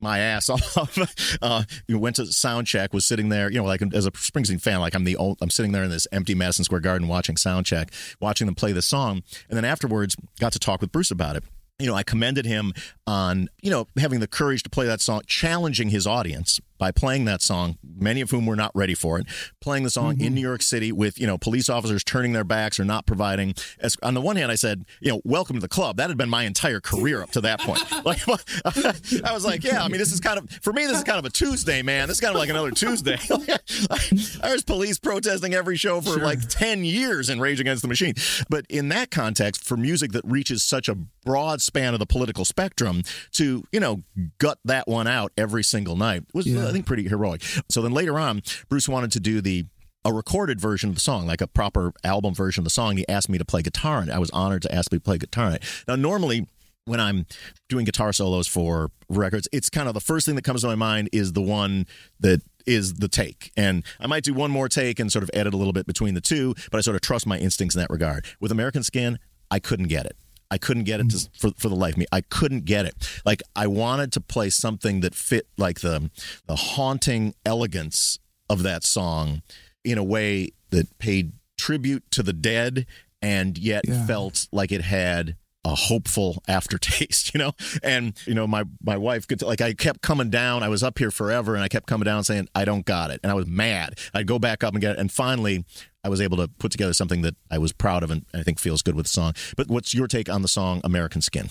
my 0.00 0.18
ass 0.18 0.48
off. 0.76 1.38
uh, 1.42 1.62
you 1.88 1.98
went 1.98 2.16
to 2.16 2.26
sound 2.26 2.66
check, 2.66 2.92
was 2.92 3.06
sitting 3.06 3.28
there, 3.28 3.50
you 3.50 3.58
know, 3.58 3.64
like 3.64 3.82
as 3.94 4.06
a 4.06 4.10
Springsteen 4.10 4.60
fan, 4.60 4.80
like 4.80 4.94
I'm 4.94 5.04
the 5.04 5.16
old, 5.16 5.38
I'm 5.40 5.50
sitting 5.50 5.72
there 5.72 5.84
in 5.84 5.90
this 5.90 6.06
empty 6.12 6.34
Madison 6.34 6.64
Square 6.64 6.80
Garden 6.80 7.08
watching 7.08 7.36
sound 7.36 7.66
check, 7.66 7.92
watching 8.20 8.46
them 8.46 8.54
play 8.54 8.72
the 8.72 8.82
song, 8.82 9.22
and 9.48 9.56
then 9.56 9.64
afterwards 9.64 10.16
got 10.40 10.52
to 10.52 10.58
talk 10.58 10.80
with 10.80 10.92
Bruce 10.92 11.10
about 11.10 11.36
it. 11.36 11.44
you 11.78 11.86
know, 11.86 11.94
I 11.94 12.02
commended 12.02 12.46
him 12.46 12.72
on, 13.06 13.48
you 13.60 13.70
know, 13.70 13.86
having 13.98 14.20
the 14.20 14.26
courage 14.26 14.62
to 14.62 14.70
play 14.70 14.86
that 14.86 15.00
song, 15.00 15.22
challenging 15.26 15.90
his 15.90 16.06
audience 16.06 16.58
by 16.78 16.90
playing 16.90 17.24
that 17.26 17.42
song, 17.42 17.78
many 17.98 18.20
of 18.20 18.30
whom 18.30 18.46
were 18.46 18.56
not 18.56 18.70
ready 18.74 18.94
for 18.94 19.18
it, 19.18 19.26
playing 19.60 19.84
the 19.84 19.90
song 19.90 20.12
in 20.12 20.18
mm-hmm. 20.18 20.34
New 20.34 20.40
York 20.40 20.62
City 20.62 20.92
with, 20.92 21.18
you 21.18 21.26
know, 21.26 21.38
police 21.38 21.68
officers 21.68 22.04
turning 22.04 22.32
their 22.32 22.44
backs 22.44 22.78
or 22.78 22.84
not 22.84 23.06
providing. 23.06 23.54
As, 23.80 23.96
on 24.02 24.14
the 24.14 24.20
one 24.20 24.36
hand, 24.36 24.52
I 24.52 24.54
said, 24.54 24.84
you 25.00 25.12
know, 25.12 25.20
welcome 25.24 25.56
to 25.56 25.60
the 25.60 25.68
club. 25.68 25.96
That 25.96 26.10
had 26.10 26.18
been 26.18 26.28
my 26.28 26.44
entire 26.44 26.80
career 26.80 27.22
up 27.22 27.30
to 27.32 27.40
that 27.42 27.60
point. 27.60 27.80
like, 28.04 28.20
I 29.24 29.32
was 29.32 29.44
like, 29.44 29.64
yeah, 29.64 29.82
I 29.82 29.88
mean, 29.88 29.98
this 29.98 30.12
is 30.12 30.20
kind 30.20 30.38
of, 30.38 30.50
for 30.62 30.72
me, 30.72 30.86
this 30.86 30.98
is 30.98 31.04
kind 31.04 31.18
of 31.18 31.24
a 31.24 31.30
Tuesday, 31.30 31.82
man. 31.82 32.08
This 32.08 32.18
is 32.18 32.20
kind 32.20 32.34
of 32.34 32.38
like 32.38 32.50
another 32.50 32.70
Tuesday. 32.70 33.18
There's 34.42 34.64
police 34.64 34.98
protesting 34.98 35.54
every 35.54 35.76
show 35.76 36.00
for 36.00 36.18
like 36.18 36.46
10 36.48 36.84
years 36.84 37.30
in 37.30 37.40
Rage 37.40 37.60
Against 37.60 37.82
the 37.82 37.88
Machine. 37.88 38.14
But 38.48 38.66
in 38.68 38.88
that 38.90 39.10
context, 39.10 39.64
for 39.64 39.76
music 39.76 40.12
that 40.12 40.24
reaches 40.24 40.62
such 40.62 40.88
a 40.88 40.94
broad 41.24 41.60
span 41.60 41.94
of 41.94 42.00
the 42.00 42.06
political 42.06 42.44
spectrum, 42.44 43.02
to, 43.32 43.64
you 43.72 43.80
know, 43.80 44.02
gut 44.38 44.58
that 44.64 44.86
one 44.86 45.06
out 45.06 45.32
every 45.36 45.64
single 45.64 45.96
night 45.96 46.24
was, 46.32 46.46
Yeah. 46.46 46.65
I 46.66 46.72
think, 46.72 46.86
pretty 46.86 47.08
heroic. 47.08 47.42
So 47.68 47.82
then 47.82 47.92
later 47.92 48.18
on, 48.18 48.42
Bruce 48.68 48.88
wanted 48.88 49.12
to 49.12 49.20
do 49.20 49.40
the 49.40 49.66
a 50.04 50.12
recorded 50.12 50.60
version 50.60 50.88
of 50.88 50.94
the 50.94 51.00
song, 51.00 51.26
like 51.26 51.40
a 51.40 51.48
proper 51.48 51.92
album 52.04 52.32
version 52.32 52.60
of 52.60 52.64
the 52.64 52.70
song. 52.70 52.96
He 52.96 53.08
asked 53.08 53.28
me 53.28 53.38
to 53.38 53.44
play 53.44 53.62
guitar 53.62 53.96
on 53.96 54.08
it. 54.08 54.12
I 54.12 54.20
was 54.20 54.30
honored 54.30 54.62
to 54.62 54.72
ask 54.72 54.92
me 54.92 54.98
to 54.98 55.02
play 55.02 55.18
guitar 55.18 55.46
on 55.46 55.54
it. 55.54 55.64
Now, 55.88 55.96
normally 55.96 56.46
when 56.84 57.00
I'm 57.00 57.26
doing 57.68 57.84
guitar 57.84 58.12
solos 58.12 58.46
for 58.46 58.90
records, 59.08 59.48
it's 59.52 59.68
kind 59.68 59.88
of 59.88 59.94
the 59.94 60.00
first 60.00 60.24
thing 60.24 60.36
that 60.36 60.44
comes 60.44 60.60
to 60.60 60.68
my 60.68 60.76
mind 60.76 61.08
is 61.12 61.32
the 61.32 61.42
one 61.42 61.86
that 62.20 62.40
is 62.66 62.94
the 62.94 63.08
take. 63.08 63.50
And 63.56 63.84
I 64.00 64.06
might 64.06 64.22
do 64.22 64.32
one 64.32 64.50
more 64.50 64.68
take 64.68 64.98
and 65.00 65.10
sort 65.10 65.22
of 65.22 65.30
edit 65.34 65.52
a 65.52 65.56
little 65.56 65.72
bit 65.72 65.86
between 65.86 66.14
the 66.14 66.20
two, 66.20 66.54
but 66.70 66.78
I 66.78 66.80
sort 66.80 66.94
of 66.94 67.00
trust 67.00 67.26
my 67.26 67.38
instincts 67.38 67.74
in 67.74 67.80
that 67.80 67.90
regard. 67.90 68.24
With 68.40 68.52
American 68.52 68.84
Skin, 68.84 69.18
I 69.50 69.58
couldn't 69.58 69.88
get 69.88 70.06
it. 70.06 70.16
I 70.50 70.58
couldn't 70.58 70.84
get 70.84 71.00
it 71.00 71.10
to, 71.10 71.16
mm. 71.16 71.28
for, 71.38 71.50
for 71.58 71.68
the 71.68 71.74
life 71.76 71.94
of 71.94 71.98
me. 71.98 72.06
I 72.12 72.20
couldn't 72.20 72.64
get 72.64 72.86
it. 72.86 72.94
Like 73.24 73.42
I 73.54 73.66
wanted 73.66 74.12
to 74.12 74.20
play 74.20 74.50
something 74.50 75.00
that 75.00 75.14
fit 75.14 75.46
like 75.56 75.80
the 75.80 76.10
the 76.46 76.56
haunting 76.56 77.34
elegance 77.44 78.18
of 78.48 78.62
that 78.62 78.84
song 78.84 79.42
in 79.84 79.98
a 79.98 80.04
way 80.04 80.50
that 80.70 80.98
paid 80.98 81.32
tribute 81.58 82.04
to 82.12 82.22
the 82.22 82.32
dead 82.32 82.86
and 83.22 83.58
yet 83.58 83.84
Yeah. 83.86 84.06
felt 84.06 84.46
like 84.52 84.70
it 84.70 84.82
had 84.82 85.36
a 85.66 85.74
hopeful 85.74 86.42
aftertaste, 86.48 87.34
you 87.34 87.38
know? 87.38 87.52
And, 87.82 88.14
you 88.26 88.34
know, 88.34 88.46
my, 88.46 88.64
my 88.82 88.96
wife 88.96 89.26
could, 89.26 89.42
like, 89.42 89.60
I 89.60 89.74
kept 89.74 90.00
coming 90.00 90.30
down. 90.30 90.62
I 90.62 90.68
was 90.68 90.82
up 90.82 90.98
here 90.98 91.10
forever 91.10 91.54
and 91.54 91.62
I 91.62 91.68
kept 91.68 91.86
coming 91.86 92.04
down 92.04 92.24
saying, 92.24 92.48
I 92.54 92.64
don't 92.64 92.86
got 92.86 93.10
it. 93.10 93.20
And 93.22 93.30
I 93.30 93.34
was 93.34 93.46
mad. 93.46 93.98
I'd 94.14 94.26
go 94.26 94.38
back 94.38 94.64
up 94.64 94.72
and 94.72 94.80
get 94.80 94.92
it. 94.92 94.98
And 94.98 95.12
finally, 95.12 95.64
I 96.02 96.08
was 96.08 96.20
able 96.20 96.36
to 96.38 96.48
put 96.48 96.72
together 96.72 96.92
something 96.92 97.22
that 97.22 97.36
I 97.50 97.58
was 97.58 97.72
proud 97.72 98.02
of 98.02 98.10
and 98.10 98.24
I 98.32 98.42
think 98.42 98.58
feels 98.58 98.82
good 98.82 98.94
with 98.94 99.06
the 99.06 99.10
song. 99.10 99.34
But 99.56 99.68
what's 99.68 99.92
your 99.92 100.06
take 100.06 100.28
on 100.28 100.42
the 100.42 100.48
song 100.48 100.80
American 100.84 101.20
Skin? 101.20 101.50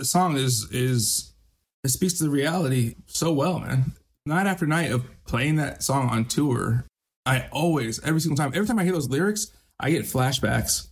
the 0.00 0.06
song 0.06 0.36
is 0.36 0.66
is 0.72 1.34
it 1.84 1.90
speaks 1.90 2.14
to 2.14 2.24
the 2.24 2.30
reality 2.30 2.96
so 3.06 3.32
well, 3.32 3.60
man. 3.60 3.92
Night 4.26 4.46
after 4.46 4.66
night 4.66 4.90
of 4.90 5.04
playing 5.26 5.56
that 5.56 5.82
song 5.82 6.08
on 6.08 6.24
tour, 6.24 6.84
I 7.24 7.48
always, 7.52 8.02
every 8.02 8.20
single 8.20 8.36
time, 8.36 8.52
every 8.54 8.66
time 8.66 8.78
I 8.78 8.84
hear 8.84 8.92
those 8.92 9.08
lyrics, 9.08 9.52
I 9.78 9.90
get 9.90 10.04
flashbacks 10.04 10.88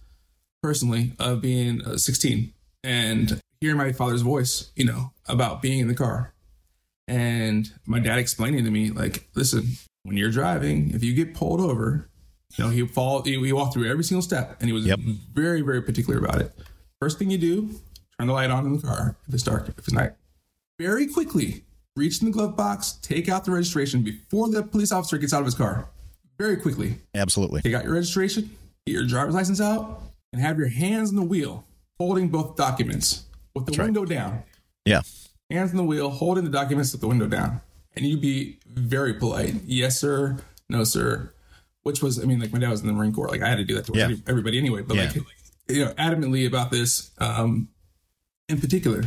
personally 0.68 1.12
of 1.18 1.40
being 1.40 1.84
uh, 1.84 1.96
16 1.96 2.52
and 2.84 3.40
hearing 3.60 3.76
my 3.76 3.92
father's 3.92 4.22
voice, 4.22 4.70
you 4.76 4.84
know, 4.84 5.12
about 5.28 5.62
being 5.62 5.80
in 5.80 5.88
the 5.88 5.94
car. 5.94 6.32
And 7.06 7.70
my 7.86 7.98
dad 8.00 8.18
explaining 8.18 8.64
to 8.64 8.70
me, 8.70 8.90
like, 8.90 9.28
listen, 9.34 9.66
when 10.02 10.16
you're 10.16 10.30
driving, 10.30 10.90
if 10.94 11.02
you 11.02 11.14
get 11.14 11.34
pulled 11.34 11.60
over, 11.60 12.08
you 12.56 12.64
know, 12.64 12.70
he 12.70 12.86
fall, 12.86 13.22
he, 13.22 13.38
he 13.44 13.52
walked 13.52 13.74
through 13.74 13.90
every 13.90 14.04
single 14.04 14.22
step 14.22 14.56
and 14.60 14.68
he 14.68 14.72
was 14.72 14.84
Yep. 14.86 15.00
very, 15.32 15.60
very 15.62 15.82
particular 15.82 16.18
about 16.18 16.40
it. 16.40 16.52
First 17.00 17.18
thing 17.18 17.30
you 17.30 17.38
do, 17.38 17.70
turn 18.18 18.26
the 18.28 18.32
light 18.32 18.50
on 18.50 18.66
in 18.66 18.76
the 18.76 18.82
car 18.82 19.16
if 19.26 19.34
it's 19.34 19.42
dark, 19.42 19.68
if 19.68 19.78
it's 19.78 19.92
night. 19.92 20.12
Very 20.78 21.06
quickly, 21.06 21.64
reach 21.96 22.20
in 22.20 22.26
the 22.26 22.32
glove 22.32 22.56
box, 22.56 22.92
take 23.02 23.28
out 23.28 23.44
the 23.44 23.50
registration 23.50 24.02
before 24.02 24.48
the 24.50 24.62
police 24.62 24.92
officer 24.92 25.18
gets 25.18 25.32
out 25.32 25.40
of 25.40 25.46
his 25.46 25.54
car. 25.54 25.88
Very 26.38 26.56
quickly, 26.56 26.96
Absolutely. 27.14 27.62
take 27.62 27.74
out 27.74 27.84
your 27.84 27.94
registration, 27.94 28.50
get 28.86 28.92
your 28.92 29.04
driver's 29.04 29.34
license 29.34 29.60
out, 29.60 30.02
and 30.32 30.42
have 30.42 30.58
your 30.58 30.68
hands 30.68 31.10
on 31.10 31.16
the 31.16 31.22
wheel, 31.22 31.64
holding 31.98 32.28
both 32.28 32.56
documents 32.56 33.24
with 33.54 33.66
the 33.66 33.72
right. 33.72 33.86
window 33.86 34.04
down. 34.04 34.42
Yeah. 34.84 35.02
Hands 35.50 35.70
on 35.70 35.76
the 35.76 35.84
wheel, 35.84 36.10
holding 36.10 36.44
the 36.44 36.50
documents 36.50 36.92
with 36.92 37.00
the 37.00 37.08
window 37.08 37.26
down. 37.26 37.60
And 37.96 38.06
you 38.06 38.18
be 38.18 38.58
very 38.66 39.14
polite. 39.14 39.54
Yes, 39.64 39.98
sir. 39.98 40.36
No, 40.68 40.84
sir. 40.84 41.32
Which 41.82 42.02
was, 42.02 42.22
I 42.22 42.26
mean, 42.26 42.38
like 42.38 42.52
my 42.52 42.58
dad 42.58 42.70
was 42.70 42.82
in 42.82 42.86
the 42.86 42.92
Marine 42.92 43.12
Corps. 43.12 43.28
Like 43.28 43.42
I 43.42 43.48
had 43.48 43.56
to 43.56 43.64
do 43.64 43.74
that 43.74 43.86
to 43.86 43.92
Yeah. 43.94 44.10
everybody 44.26 44.58
anyway. 44.58 44.82
But 44.82 44.96
Yeah. 44.96 45.04
like, 45.04 45.16
you 45.68 45.84
know, 45.84 45.92
adamantly 45.94 46.46
about 46.46 46.70
this 46.70 47.10
um, 47.18 47.68
in 48.48 48.60
particular. 48.60 49.04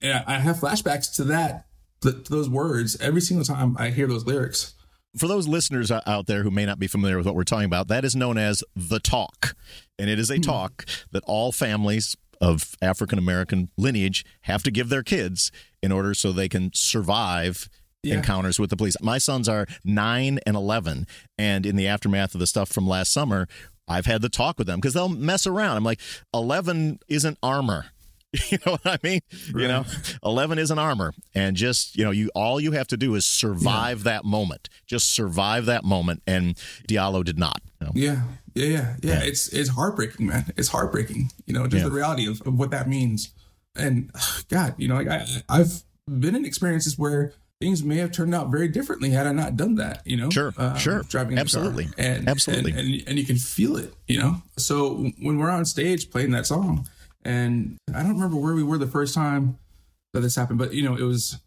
And 0.00 0.12
I 0.26 0.36
I 0.36 0.38
have 0.38 0.56
flashbacks 0.58 1.14
to 1.16 1.24
that, 1.24 1.66
to 2.02 2.12
those 2.12 2.48
words 2.48 2.96
every 3.00 3.20
single 3.20 3.44
time 3.44 3.76
I 3.78 3.90
hear 3.90 4.06
those 4.06 4.24
lyrics. 4.24 4.74
For 5.16 5.26
those 5.26 5.48
listeners 5.48 5.90
out 5.90 6.26
there 6.26 6.42
who 6.42 6.50
may 6.50 6.64
not 6.64 6.78
be 6.78 6.86
familiar 6.86 7.16
with 7.16 7.26
what 7.26 7.34
we're 7.34 7.44
talking 7.44 7.64
about, 7.64 7.88
that 7.88 8.04
is 8.04 8.14
known 8.14 8.38
as 8.38 8.62
the 8.76 9.00
talk. 9.00 9.56
And 9.98 10.08
it 10.08 10.18
is 10.18 10.30
a 10.30 10.36
hmm. 10.36 10.42
talk 10.42 10.84
that 11.10 11.24
all 11.26 11.52
families 11.52 12.16
of 12.40 12.74
African 12.80 13.18
American 13.18 13.70
lineage 13.76 14.24
have 14.42 14.62
to 14.62 14.70
give 14.70 14.88
their 14.88 15.02
kids 15.02 15.52
in 15.82 15.92
order 15.92 16.14
so 16.14 16.32
they 16.32 16.48
can 16.48 16.70
survive 16.74 17.68
Yeah. 18.02 18.14
encounters 18.14 18.58
with 18.58 18.70
the 18.70 18.76
police. 18.76 18.96
My 19.02 19.18
sons 19.18 19.48
are 19.48 19.66
9 19.84 20.38
and 20.46 20.56
11 20.56 21.06
and 21.36 21.66
in 21.66 21.76
the 21.76 21.86
aftermath 21.86 22.34
of 22.34 22.40
the 22.40 22.46
stuff 22.46 22.70
from 22.70 22.88
last 22.88 23.12
summer, 23.12 23.46
I've 23.86 24.06
had 24.06 24.22
the 24.22 24.28
talk 24.30 24.56
with 24.56 24.66
them 24.66 24.78
because 24.78 24.94
they'll 24.94 25.08
mess 25.08 25.46
around. 25.46 25.76
I'm 25.76 25.84
like, 25.84 26.00
11 26.32 27.00
isn't 27.08 27.36
armor. 27.42 27.86
You 28.50 28.58
know 28.64 28.72
what 28.72 28.86
I 28.86 28.98
mean? 29.02 29.20
You 29.48 29.66
know, 29.68 29.84
11 30.24 30.58
is 30.58 30.70
an 30.70 30.78
armor. 30.78 31.12
And 31.34 31.56
just, 31.56 31.96
you 31.96 32.04
know, 32.04 32.10
you 32.12 32.30
all 32.34 32.60
you 32.60 32.72
have 32.72 32.86
to 32.88 32.96
do 32.96 33.14
is 33.14 33.26
survive 33.26 34.04
that 34.04 34.24
moment. 34.24 34.68
Just 34.86 35.12
survive 35.12 35.66
that 35.66 35.84
moment. 35.84 36.22
And 36.26 36.56
Diallo 36.88 37.24
did 37.24 37.38
not. 37.38 37.60
you 37.80 37.86
know? 37.86 37.92
Yeah, 37.94 38.22
yeah, 38.54 38.64
yeah, 38.64 38.70
yeah. 38.72 38.96
Yeah. 39.02 39.22
It's 39.24 39.48
it's 39.48 39.70
heartbreaking, 39.70 40.26
man. 40.26 40.52
It's 40.56 40.68
heartbreaking. 40.68 41.30
You 41.46 41.54
know, 41.54 41.66
just 41.66 41.82
Yeah. 41.82 41.88
the 41.88 41.94
reality 41.94 42.26
of, 42.28 42.40
of 42.46 42.58
what 42.58 42.70
that 42.70 42.88
means. 42.88 43.30
And 43.76 44.10
God, 44.48 44.74
you 44.78 44.86
know, 44.88 44.94
like 44.96 45.08
I 45.08 45.26
I've 45.48 45.82
been 46.08 46.34
in 46.36 46.44
experiences 46.44 46.96
where 46.98 47.32
things 47.60 47.82
may 47.82 47.96
have 47.96 48.10
turned 48.12 48.34
out 48.34 48.50
very 48.50 48.68
differently 48.68 49.10
had 49.10 49.26
I 49.26 49.32
not 49.32 49.56
done 49.56 49.74
that. 49.76 50.02
You 50.06 50.16
know, 50.16 50.30
Sure, 50.30 50.52
um, 50.56 50.76
sure. 50.78 51.02
driving 51.08 51.36
in 51.36 51.44
the 51.44 51.50
car. 51.50 51.62
Absolutely. 51.64 51.88
and 51.98 52.28
Absolutely. 52.28 52.70
and, 52.72 52.80
and 52.80 53.02
and 53.08 53.18
you 53.18 53.26
can 53.26 53.36
feel 53.38 53.76
it. 53.76 53.92
You 54.06 54.18
know, 54.20 54.42
so 54.56 55.10
when 55.20 55.36
we're 55.38 55.50
on 55.50 55.64
stage 55.64 56.10
playing 56.10 56.30
that 56.30 56.46
song, 56.46 56.88
and 57.24 57.76
I 57.94 58.02
don't 58.02 58.14
remember 58.14 58.36
where 58.36 58.54
we 58.54 58.62
were 58.62 58.78
the 58.78 58.86
first 58.86 59.14
time 59.14 59.58
that 60.12 60.20
this 60.20 60.36
happened, 60.36 60.58
but 60.58 60.72
you 60.74 60.82
know, 60.82 60.96
it 60.96 61.02
was 61.02 61.38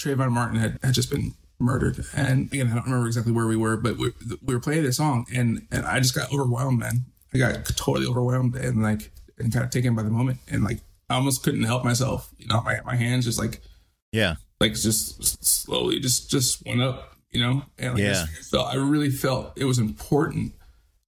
Trayvon 0.00 0.30
Martin 0.30 0.58
had, 0.58 0.78
had 0.82 0.94
just 0.94 1.10
been 1.10 1.34
murdered. 1.58 2.04
And 2.14 2.52
again, 2.52 2.68
I 2.68 2.74
don't 2.74 2.84
remember 2.84 3.06
exactly 3.06 3.32
where 3.32 3.46
we 3.46 3.56
were, 3.56 3.76
but 3.76 3.96
we, 3.96 4.10
we 4.42 4.54
were 4.54 4.60
playing 4.60 4.82
this 4.82 4.96
song 4.98 5.26
and, 5.34 5.66
and 5.70 5.86
I 5.86 6.00
just 6.00 6.14
got 6.14 6.32
overwhelmed, 6.32 6.78
man. 6.80 7.04
I 7.32 7.38
got 7.38 7.64
totally 7.76 8.06
overwhelmed 8.06 8.56
and 8.56 8.82
like, 8.82 9.10
and 9.38 9.52
kind 9.52 9.64
of 9.64 9.70
taken 9.70 9.94
by 9.94 10.02
the 10.02 10.10
moment. 10.10 10.38
And 10.50 10.62
like, 10.64 10.78
I 11.08 11.14
almost 11.14 11.42
couldn't 11.42 11.64
help 11.64 11.84
myself. 11.84 12.30
You 12.38 12.46
know, 12.48 12.60
my, 12.62 12.80
my 12.84 12.96
hands 12.96 13.24
just 13.24 13.38
like, 13.38 13.60
Yeah. 14.12 14.36
like 14.60 14.74
just 14.74 15.44
slowly 15.44 16.00
just, 16.00 16.30
just 16.30 16.64
went 16.66 16.82
up, 16.82 17.16
you 17.30 17.40
know? 17.40 17.62
And 17.78 17.94
like, 17.94 18.02
I 18.02 18.06
Yeah. 18.06 18.26
just 18.36 18.50
felt, 18.50 18.66
I 18.68 18.76
really 18.76 19.10
felt 19.10 19.52
it 19.56 19.64
was 19.64 19.78
important 19.78 20.52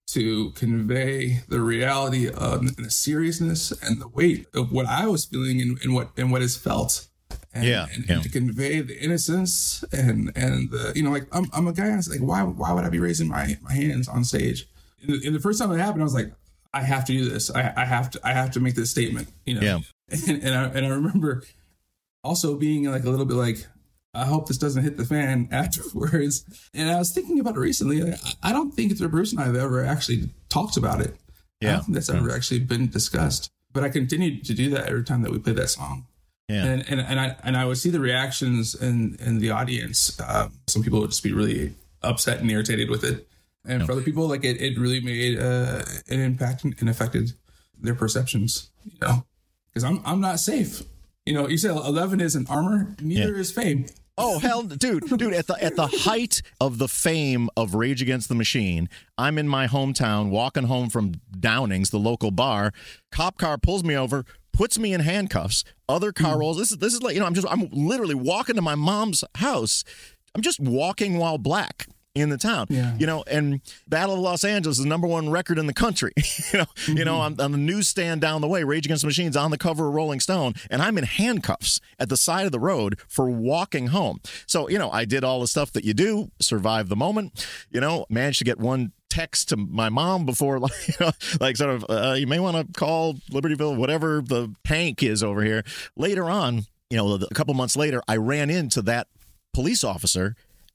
to 0.08 0.50
convey 0.52 1.40
the 1.48 1.60
reality 1.60 2.28
of 2.28 2.60
and 2.60 2.76
the 2.76 2.90
seriousness 2.90 3.72
and 3.82 4.00
the 4.00 4.08
weight 4.08 4.46
of 4.54 4.70
what 4.70 4.86
I 4.86 5.06
was 5.06 5.24
feeling 5.24 5.60
and, 5.60 5.78
and 5.82 5.94
what, 5.94 6.10
and 6.16 6.30
what 6.30 6.42
is 6.42 6.56
felt 6.56 7.08
and, 7.52 7.64
Yeah, 7.64 7.86
and, 7.92 8.04
yeah. 8.08 8.14
and 8.14 8.22
to 8.22 8.28
convey 8.28 8.80
the 8.80 8.96
innocence 9.02 9.82
and 9.92 10.30
and 10.36 10.70
the 10.70 10.92
you 10.94 11.02
know 11.02 11.10
like 11.10 11.26
I'm, 11.32 11.46
I'm 11.52 11.66
a 11.66 11.72
guy 11.72 11.88
that's 11.88 12.08
like 12.08 12.20
why 12.20 12.42
why 12.42 12.72
would 12.72 12.84
I 12.84 12.88
be 12.88 13.00
raising 13.00 13.28
my 13.28 13.58
my 13.62 13.72
hands 13.72 14.06
on 14.08 14.24
stage 14.24 14.68
and 15.02 15.10
the, 15.10 15.26
and 15.26 15.34
the 15.34 15.40
first 15.40 15.58
time 15.58 15.72
it 15.72 15.78
happened 15.78 16.02
I 16.02 16.04
was 16.04 16.14
like 16.14 16.32
I 16.72 16.82
have 16.82 17.04
to 17.06 17.12
do 17.12 17.28
this 17.28 17.50
I, 17.50 17.72
I 17.76 17.84
have 17.84 18.10
to 18.10 18.20
I 18.22 18.32
have 18.32 18.52
to 18.52 18.60
make 18.60 18.74
this 18.76 18.90
statement 18.90 19.28
you 19.44 19.54
know 19.54 19.60
Yeah. 19.62 19.78
and, 20.28 20.42
and 20.42 20.54
I 20.54 20.64
and 20.66 20.86
I 20.86 20.88
remember 20.90 21.42
also 22.22 22.56
being 22.56 22.84
like 22.90 23.04
a 23.04 23.10
little 23.10 23.26
bit 23.26 23.34
like 23.34 23.66
I 24.16 24.24
hope 24.26 24.48
this 24.48 24.58
doesn't 24.58 24.82
hit 24.82 24.96
the 24.96 25.04
fan 25.04 25.48
afterwards 25.52 26.44
and 26.74 26.90
I 26.90 26.98
was 26.98 27.12
thinking 27.12 27.38
about 27.40 27.56
it 27.56 27.60
recently 27.60 28.02
like, 28.02 28.18
I 28.42 28.52
don't 28.52 28.72
think 28.72 28.96
that 28.96 29.08
Bruce 29.08 29.32
and 29.32 29.40
I 29.40 29.44
have 29.44 29.56
ever 29.56 29.84
actually 29.84 30.30
talked 30.48 30.76
about 30.76 31.00
it 31.00 31.14
Yeah. 31.60 31.82
that's 31.88 32.08
ever 32.10 32.30
actually 32.30 32.60
been 32.60 32.88
discussed 32.88 33.50
but 33.72 33.84
I 33.84 33.88
continued 33.90 34.44
to 34.46 34.54
do 34.54 34.70
that 34.70 34.86
every 34.88 35.04
time 35.04 35.22
that 35.22 35.30
we 35.32 35.38
played 35.38 35.56
that 35.56 35.68
song 35.68 36.06
Yeah. 36.48 36.64
and 36.64 36.84
and 36.88 37.00
and 37.00 37.20
I 37.20 37.36
and 37.42 37.56
I 37.56 37.64
would 37.66 37.78
see 37.78 37.90
the 37.90 38.00
reactions 38.00 38.74
in 38.74 39.16
in 39.26 39.38
the 39.38 39.50
audience. 39.50 40.18
Um, 40.20 40.52
some 40.66 40.82
people 40.82 41.00
would 41.00 41.10
just 41.10 41.22
be 41.24 41.32
really 41.32 41.74
upset 42.02 42.40
and 42.40 42.50
irritated 42.50 42.88
with 42.88 43.02
it, 43.04 43.26
and 43.66 43.84
for 43.84 43.92
other 43.92 44.02
people, 44.02 44.28
like 44.28 44.44
it, 44.44 44.60
it 44.62 44.78
really 44.78 45.00
made 45.00 45.38
uh, 45.40 45.82
an 46.08 46.20
impact 46.20 46.62
and, 46.64 46.88
affected 46.88 47.32
their 47.82 47.96
perceptions. 47.96 48.70
You 48.84 48.98
know, 49.02 49.26
because 49.68 49.82
I'm 49.82 50.00
I'm 50.06 50.20
not 50.20 50.38
safe. 50.38 50.82
You 51.26 51.34
know, 51.34 51.48
you 51.48 51.58
said 51.58 51.72
eleven 51.72 52.20
isn't 52.20 52.48
armor. 52.48 52.94
Neither 53.00 53.34
is 53.36 53.50
fame. 53.50 53.86
Oh 54.18 54.38
hell, 54.38 54.62
dude, 54.62 55.04
dude! 55.18 55.34
At 55.34 55.46
the 55.46 55.62
at 55.62 55.76
the 55.76 55.86
height 55.86 56.40
of 56.58 56.78
the 56.78 56.88
fame 56.88 57.50
of 57.54 57.74
Rage 57.74 58.00
Against 58.00 58.30
the 58.30 58.34
Machine, 58.34 58.88
I'm 59.18 59.36
in 59.36 59.46
my 59.46 59.66
hometown, 59.66 60.30
walking 60.30 60.64
home 60.64 60.88
from 60.88 61.20
Downings, 61.38 61.90
the 61.90 61.98
local 61.98 62.30
bar. 62.30 62.72
Cop 63.12 63.36
car 63.36 63.58
pulls 63.58 63.84
me 63.84 63.94
over, 63.94 64.24
puts 64.54 64.78
me 64.78 64.94
in 64.94 65.02
handcuffs. 65.02 65.64
Other 65.86 66.12
car 66.12 66.34
hmm. 66.34 66.40
rolls. 66.40 66.56
This 66.56 66.70
is 66.70 66.78
this 66.78 66.94
is 66.94 67.02
like 67.02 67.12
you 67.12 67.20
know 67.20 67.26
I'm 67.26 67.34
just 67.34 67.46
I'm 67.50 67.68
literally 67.70 68.14
walking 68.14 68.56
to 68.56 68.62
my 68.62 68.74
mom's 68.74 69.22
house. 69.34 69.84
I'm 70.34 70.40
just 70.40 70.60
walking 70.60 71.18
while 71.18 71.36
black 71.36 71.86
in 72.16 72.30
the 72.30 72.38
town. 72.38 72.66
Yeah. 72.70 72.96
You 72.98 73.06
know, 73.06 73.22
and 73.30 73.60
Battle 73.86 74.14
of 74.14 74.20
Los 74.20 74.42
Angeles 74.42 74.78
is 74.78 74.84
the 74.84 74.88
number 74.88 75.06
one 75.06 75.28
record 75.30 75.58
in 75.58 75.66
the 75.66 75.74
country. 75.74 76.12
you 76.52 76.58
know, 76.58 76.66
you 76.88 77.04
know, 77.04 77.16
on, 77.16 77.38
on 77.40 77.52
the 77.52 77.58
newsstand 77.58 78.22
down 78.22 78.40
the 78.40 78.48
way, 78.48 78.64
Rage 78.64 78.86
Against 78.86 79.02
the 79.02 79.06
Machines 79.06 79.36
on 79.36 79.50
the 79.50 79.58
cover 79.58 79.86
of 79.86 79.94
Rolling 79.94 80.20
Stone, 80.20 80.54
and 80.70 80.80
I'm 80.80 80.96
in 80.96 81.04
handcuffs 81.04 81.80
at 81.98 82.08
the 82.08 82.16
side 82.16 82.46
of 82.46 82.52
the 82.52 82.58
road 82.58 82.98
for 83.06 83.28
walking 83.28 83.88
home. 83.88 84.20
So, 84.46 84.68
you 84.68 84.78
know, 84.78 84.90
I 84.90 85.04
did 85.04 85.24
all 85.24 85.40
the 85.40 85.46
stuff 85.46 85.72
that 85.72 85.84
you 85.84 85.92
do, 85.92 86.30
survive 86.40 86.88
the 86.88 86.96
moment, 86.96 87.46
you 87.70 87.80
know, 87.80 88.06
managed 88.08 88.38
to 88.38 88.44
get 88.44 88.58
one 88.58 88.92
text 89.10 89.50
to 89.50 89.56
my 89.56 89.88
mom 89.88 90.24
before 90.24 90.58
like, 90.60 90.88
you 90.88 90.94
know, 91.00 91.10
like 91.40 91.56
sort 91.56 91.70
of 91.70 91.84
uh, 91.88 92.14
you 92.14 92.26
may 92.26 92.40
want 92.40 92.56
to 92.56 92.78
call 92.78 93.14
Libertyville 93.30 93.76
whatever 93.76 94.20
the 94.20 94.52
tank 94.64 95.02
is 95.02 95.22
over 95.22 95.42
here 95.42 95.62
later 95.96 96.28
on 96.28 96.66
you 96.90 96.96
know 96.96 97.14
a 97.14 97.34
couple 97.34 97.54
months 97.54 97.76
later 97.76 98.02
I 98.08 98.16
ran 98.16 98.50
into 98.50 98.82
that 98.82 99.06
police 99.54 99.84
officer 99.84 100.34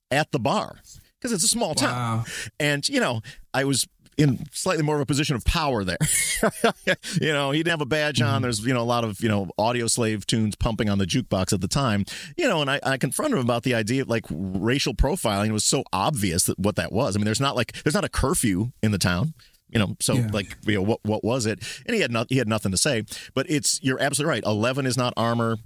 at 0.09 0.31
the 0.31 0.39
bar 0.39 0.79
because 1.21 1.31
it's 1.31 1.43
a 1.43 1.47
small 1.47 1.75
town. 1.75 1.93
Wow. 1.93 2.23
And, 2.59 2.87
you 2.89 2.99
know, 2.99 3.21
I 3.53 3.63
was 3.65 3.87
in 4.17 4.45
slightly 4.51 4.83
more 4.83 4.95
of 4.95 5.01
a 5.01 5.05
position 5.05 5.35
of 5.35 5.45
power 5.45 5.83
there. 5.83 5.97
you 7.21 7.31
know, 7.31 7.51
he 7.51 7.59
didn't 7.59 7.71
have 7.71 7.81
a 7.81 7.85
badge 7.85 8.21
on. 8.21 8.33
Mm-hmm. 8.35 8.41
There's, 8.43 8.65
you 8.65 8.73
know, 8.73 8.81
a 8.81 8.83
lot 8.83 9.03
of, 9.03 9.21
you 9.21 9.29
know, 9.29 9.49
Audioslave 9.57 10.25
tunes 10.25 10.55
pumping 10.55 10.89
on 10.89 10.97
the 10.97 11.05
jukebox 11.05 11.53
at 11.53 11.61
the 11.61 11.67
time. 11.67 12.05
You 12.37 12.47
know, 12.47 12.61
and 12.61 12.69
I, 12.69 12.79
I 12.83 12.97
confronted 12.97 13.37
him 13.39 13.45
about 13.45 13.63
the 13.63 13.73
idea 13.73 14.01
of 14.01 14.09
like 14.09 14.25
racial 14.29 14.93
profiling. 14.93 15.47
It 15.47 15.53
was 15.53 15.63
so 15.63 15.83
obvious 15.93 16.43
that 16.45 16.59
what 16.59 16.75
that 16.75 16.91
was. 16.91 17.15
I 17.15 17.19
mean, 17.19 17.25
there's 17.25 17.41
not 17.41 17.55
like, 17.55 17.71
there's 17.83 17.95
not 17.95 18.03
a 18.05 18.09
curfew 18.09 18.71
in 18.83 18.91
the 18.91 18.97
town. 18.97 19.33
You 19.69 19.79
know, 19.79 19.95
so 20.01 20.15
Yeah. 20.15 20.27
like, 20.33 20.57
you 20.65 20.75
know, 20.75 20.81
what 20.81 20.99
what 21.03 21.23
was 21.23 21.45
it? 21.45 21.59
And 21.85 21.95
he 21.95 22.01
had 22.01 22.11
not, 22.11 22.27
he 22.29 22.37
had 22.37 22.47
nothing 22.49 22.71
to 22.73 22.77
say. 22.77 23.03
But 23.33 23.49
it's 23.49 23.79
you're 23.81 24.01
absolutely 24.01 24.31
right. 24.31 24.43
Eleven 24.45 24.85
is 24.85 24.97
not 24.97 25.13
armor. 25.15 25.57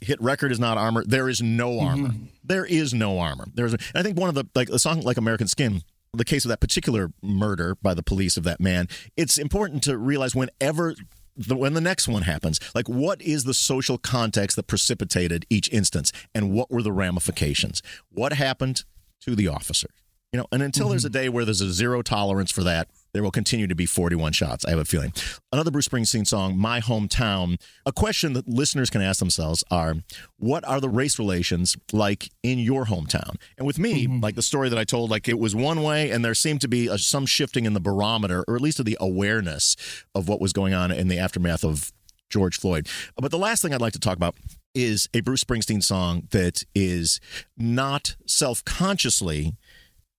Hit 0.00 0.20
record 0.20 0.52
is 0.52 0.60
not 0.60 0.78
armor. 0.78 1.04
There 1.04 1.28
is 1.28 1.42
no 1.42 1.70
mm-hmm. 1.70 1.86
armor. 1.86 2.14
There 2.44 2.64
is 2.64 2.94
no 2.94 3.18
armor. 3.18 3.46
There's. 3.52 3.74
I 3.94 4.02
think 4.02 4.18
one 4.18 4.28
of 4.28 4.34
the 4.34 4.46
like 4.54 4.68
a 4.68 4.78
song 4.78 5.00
like 5.00 5.16
American 5.16 5.48
Skin. 5.48 5.82
The 6.14 6.24
case 6.24 6.44
of 6.44 6.48
that 6.48 6.60
particular 6.60 7.12
murder 7.22 7.74
by 7.74 7.92
the 7.92 8.02
police 8.02 8.38
of 8.38 8.44
that 8.44 8.60
man. 8.60 8.88
It's 9.16 9.36
important 9.36 9.82
to 9.82 9.98
realize 9.98 10.34
whenever 10.34 10.94
the, 11.36 11.54
when 11.54 11.74
the 11.74 11.80
next 11.80 12.08
one 12.08 12.22
happens, 12.22 12.58
like 12.74 12.88
what 12.88 13.20
is 13.22 13.44
the 13.44 13.54
social 13.54 13.98
context 13.98 14.56
that 14.56 14.66
precipitated 14.66 15.44
each 15.50 15.70
instance, 15.70 16.10
and 16.34 16.50
what 16.50 16.70
were 16.70 16.82
the 16.82 16.92
ramifications? 16.92 17.82
What 18.10 18.32
happened 18.32 18.84
to 19.20 19.36
the 19.36 19.48
officer? 19.48 19.88
You 20.32 20.38
know, 20.38 20.46
and 20.52 20.62
until 20.62 20.90
there's 20.90 21.06
a 21.06 21.08
mm-hmm. 21.08 21.22
day 21.22 21.28
where 21.30 21.46
there's 21.46 21.62
a 21.62 21.72
zero 21.72 22.02
tolerance 22.02 22.50
for 22.50 22.62
that, 22.62 22.88
there 23.14 23.22
will 23.22 23.30
continue 23.30 23.66
to 23.66 23.74
be 23.74 23.86
41 23.86 24.32
shots. 24.32 24.66
I 24.66 24.70
have 24.70 24.78
a 24.78 24.84
feeling. 24.84 25.12
Another 25.50 25.70
Bruce 25.70 25.88
Springsteen 25.88 26.26
song, 26.26 26.58
My 26.58 26.80
Hometown. 26.80 27.58
A 27.86 27.92
question 27.92 28.34
that 28.34 28.46
listeners 28.46 28.90
can 28.90 29.00
ask 29.00 29.20
themselves 29.20 29.64
are 29.70 29.94
what 30.36 30.66
are 30.68 30.80
the 30.80 30.90
race 30.90 31.18
relations 31.18 31.78
like 31.92 32.30
in 32.42 32.58
your 32.58 32.84
hometown? 32.84 33.36
And 33.56 33.66
with 33.66 33.78
me, 33.78 34.06
mm-hmm. 34.06 34.20
like 34.20 34.34
the 34.34 34.42
story 34.42 34.68
that 34.68 34.78
I 34.78 34.84
told, 34.84 35.10
like 35.10 35.28
it 35.28 35.38
was 35.38 35.56
one 35.56 35.82
way, 35.82 36.10
and 36.10 36.22
there 36.22 36.34
seemed 36.34 36.60
to 36.60 36.68
be 36.68 36.88
a, 36.88 36.98
some 36.98 37.24
shifting 37.24 37.64
in 37.64 37.72
the 37.72 37.80
barometer, 37.80 38.44
or 38.46 38.54
at 38.54 38.60
least 38.60 38.78
of 38.78 38.84
the 38.84 38.98
awareness 39.00 39.76
of 40.14 40.28
what 40.28 40.42
was 40.42 40.52
going 40.52 40.74
on 40.74 40.92
in 40.92 41.08
the 41.08 41.18
aftermath 41.18 41.64
of 41.64 41.90
George 42.28 42.58
Floyd. 42.58 42.86
But 43.16 43.30
the 43.30 43.38
last 43.38 43.62
thing 43.62 43.72
I'd 43.72 43.80
like 43.80 43.94
to 43.94 43.98
talk 43.98 44.18
about 44.18 44.36
is 44.74 45.08
a 45.14 45.20
Bruce 45.20 45.42
Springsteen 45.42 45.82
song 45.82 46.28
that 46.30 46.64
is 46.74 47.20
not 47.56 48.16
self 48.26 48.62
consciously 48.64 49.54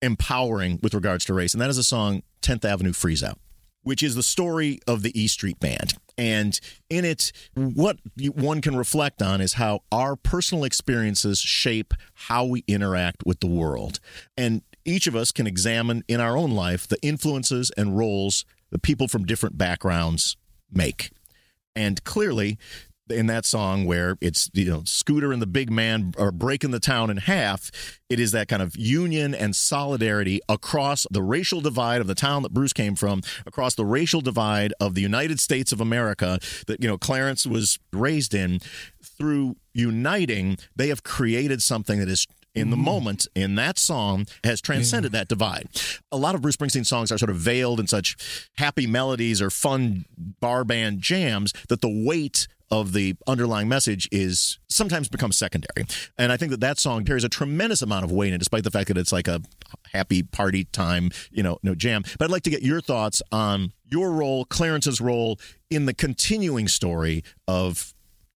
empowering 0.01 0.79
with 0.81 0.93
regards 0.93 1.25
to 1.25 1.33
race, 1.33 1.53
and 1.53 1.61
that 1.61 1.69
is 1.69 1.77
a 1.77 1.83
song 1.83 2.23
10th 2.41 2.65
Avenue 2.65 2.93
Freeze 2.93 3.23
Out, 3.23 3.39
which 3.83 4.03
is 4.03 4.15
the 4.15 4.23
story 4.23 4.79
of 4.87 5.03
the 5.03 5.19
E 5.19 5.27
Street 5.27 5.59
Band. 5.59 5.93
And 6.17 6.59
in 6.89 7.05
it, 7.05 7.31
what 7.53 7.97
one 8.33 8.61
can 8.61 8.75
reflect 8.75 9.21
on 9.21 9.39
is 9.39 9.53
how 9.53 9.83
our 9.91 10.15
personal 10.15 10.65
experiences 10.65 11.39
shape 11.39 11.93
how 12.13 12.43
we 12.45 12.63
interact 12.67 13.25
with 13.25 13.39
the 13.39 13.47
world. 13.47 13.99
And 14.35 14.61
each 14.83 15.07
of 15.07 15.15
us 15.15 15.31
can 15.31 15.47
examine 15.47 16.03
in 16.07 16.19
our 16.19 16.35
own 16.35 16.51
life 16.51 16.87
the 16.87 17.01
influences 17.01 17.71
and 17.77 17.97
roles 17.97 18.43
that 18.71 18.81
people 18.81 19.07
from 19.07 19.25
different 19.25 19.57
backgrounds 19.57 20.35
make. 20.71 21.11
And 21.75 22.03
clearly, 22.03 22.57
in 23.11 23.27
that 23.27 23.45
song 23.45 23.85
where 23.85 24.17
it's 24.21 24.49
you 24.53 24.65
know 24.65 24.83
Scooter 24.85 25.31
and 25.31 25.41
the 25.41 25.47
big 25.47 25.71
man 25.71 26.13
are 26.17 26.31
breaking 26.31 26.71
the 26.71 26.79
town 26.79 27.09
in 27.09 27.17
half, 27.17 27.71
it 28.09 28.19
is 28.19 28.31
that 28.31 28.47
kind 28.47 28.61
of 28.61 28.75
union 28.75 29.33
and 29.33 29.55
solidarity 29.55 30.41
across 30.47 31.05
the 31.11 31.21
racial 31.21 31.61
divide 31.61 32.01
of 32.01 32.07
the 32.07 32.15
town 32.15 32.43
that 32.43 32.53
Bruce 32.53 32.73
came 32.73 32.95
from, 32.95 33.21
across 33.45 33.75
the 33.75 33.85
racial 33.85 34.21
divide 34.21 34.73
of 34.79 34.95
the 34.95 35.01
United 35.01 35.39
States 35.39 35.71
of 35.71 35.81
America 35.81 36.39
that 36.67 36.81
you 36.81 36.87
know 36.87 36.97
Clarence 36.97 37.45
was 37.45 37.79
raised 37.91 38.33
in. 38.33 38.59
Through 39.01 39.57
uniting, 39.73 40.57
they 40.75 40.87
have 40.87 41.03
created 41.03 41.61
something 41.61 41.99
that 41.99 42.07
is 42.07 42.25
in 42.55 42.69
the 42.69 42.77
mm. 42.77 42.83
moment 42.83 43.27
in 43.35 43.55
that 43.55 43.77
song 43.77 44.25
has 44.43 44.61
transcended 44.61 45.11
that 45.11 45.27
divide. 45.27 45.67
A 46.11 46.17
lot 46.17 46.35
of 46.35 46.41
Bruce 46.41 46.57
Springsteen 46.57 46.85
songs 46.85 47.11
are 47.11 47.17
sort 47.17 47.29
of 47.29 47.37
veiled 47.37 47.79
in 47.79 47.87
such 47.87 48.15
happy 48.57 48.87
melodies 48.87 49.41
or 49.41 49.49
fun 49.49 50.05
bar 50.17 50.63
band 50.63 51.01
jams 51.01 51.53
that 51.69 51.81
the 51.81 52.03
weight 52.05 52.47
of 52.71 52.93
the 52.93 53.15
underlying 53.27 53.67
message 53.67 54.07
is 54.11 54.59
sometimes 54.69 55.09
becomes 55.09 55.37
secondary. 55.37 55.85
And 56.17 56.31
I 56.31 56.37
think 56.37 56.51
that 56.51 56.59
that 56.61 56.79
song 56.79 57.03
carries 57.05 57.23
a 57.23 57.29
tremendous 57.29 57.81
amount 57.81 58.05
of 58.05 58.11
weight 58.11 58.33
it, 58.33 58.37
despite 58.37 58.63
the 58.63 58.71
fact 58.71 58.87
that 58.89 58.97
it's 58.97 59.11
like 59.11 59.27
a 59.27 59.41
happy 59.91 60.23
party 60.23 60.65
time, 60.65 61.09
you 61.31 61.43
know, 61.43 61.57
no 61.63 61.75
jam. 61.75 62.03
But 62.17 62.25
I'd 62.25 62.31
like 62.31 62.43
to 62.43 62.49
get 62.49 62.61
your 62.61 62.81
thoughts 62.81 63.21
on 63.31 63.73
your 63.85 64.11
role, 64.11 64.45
Clarence's 64.45 65.01
role 65.01 65.39
in 65.69 65.85
the 65.85 65.93
continuing 65.93 66.67
story 66.67 67.23
of 67.47 67.93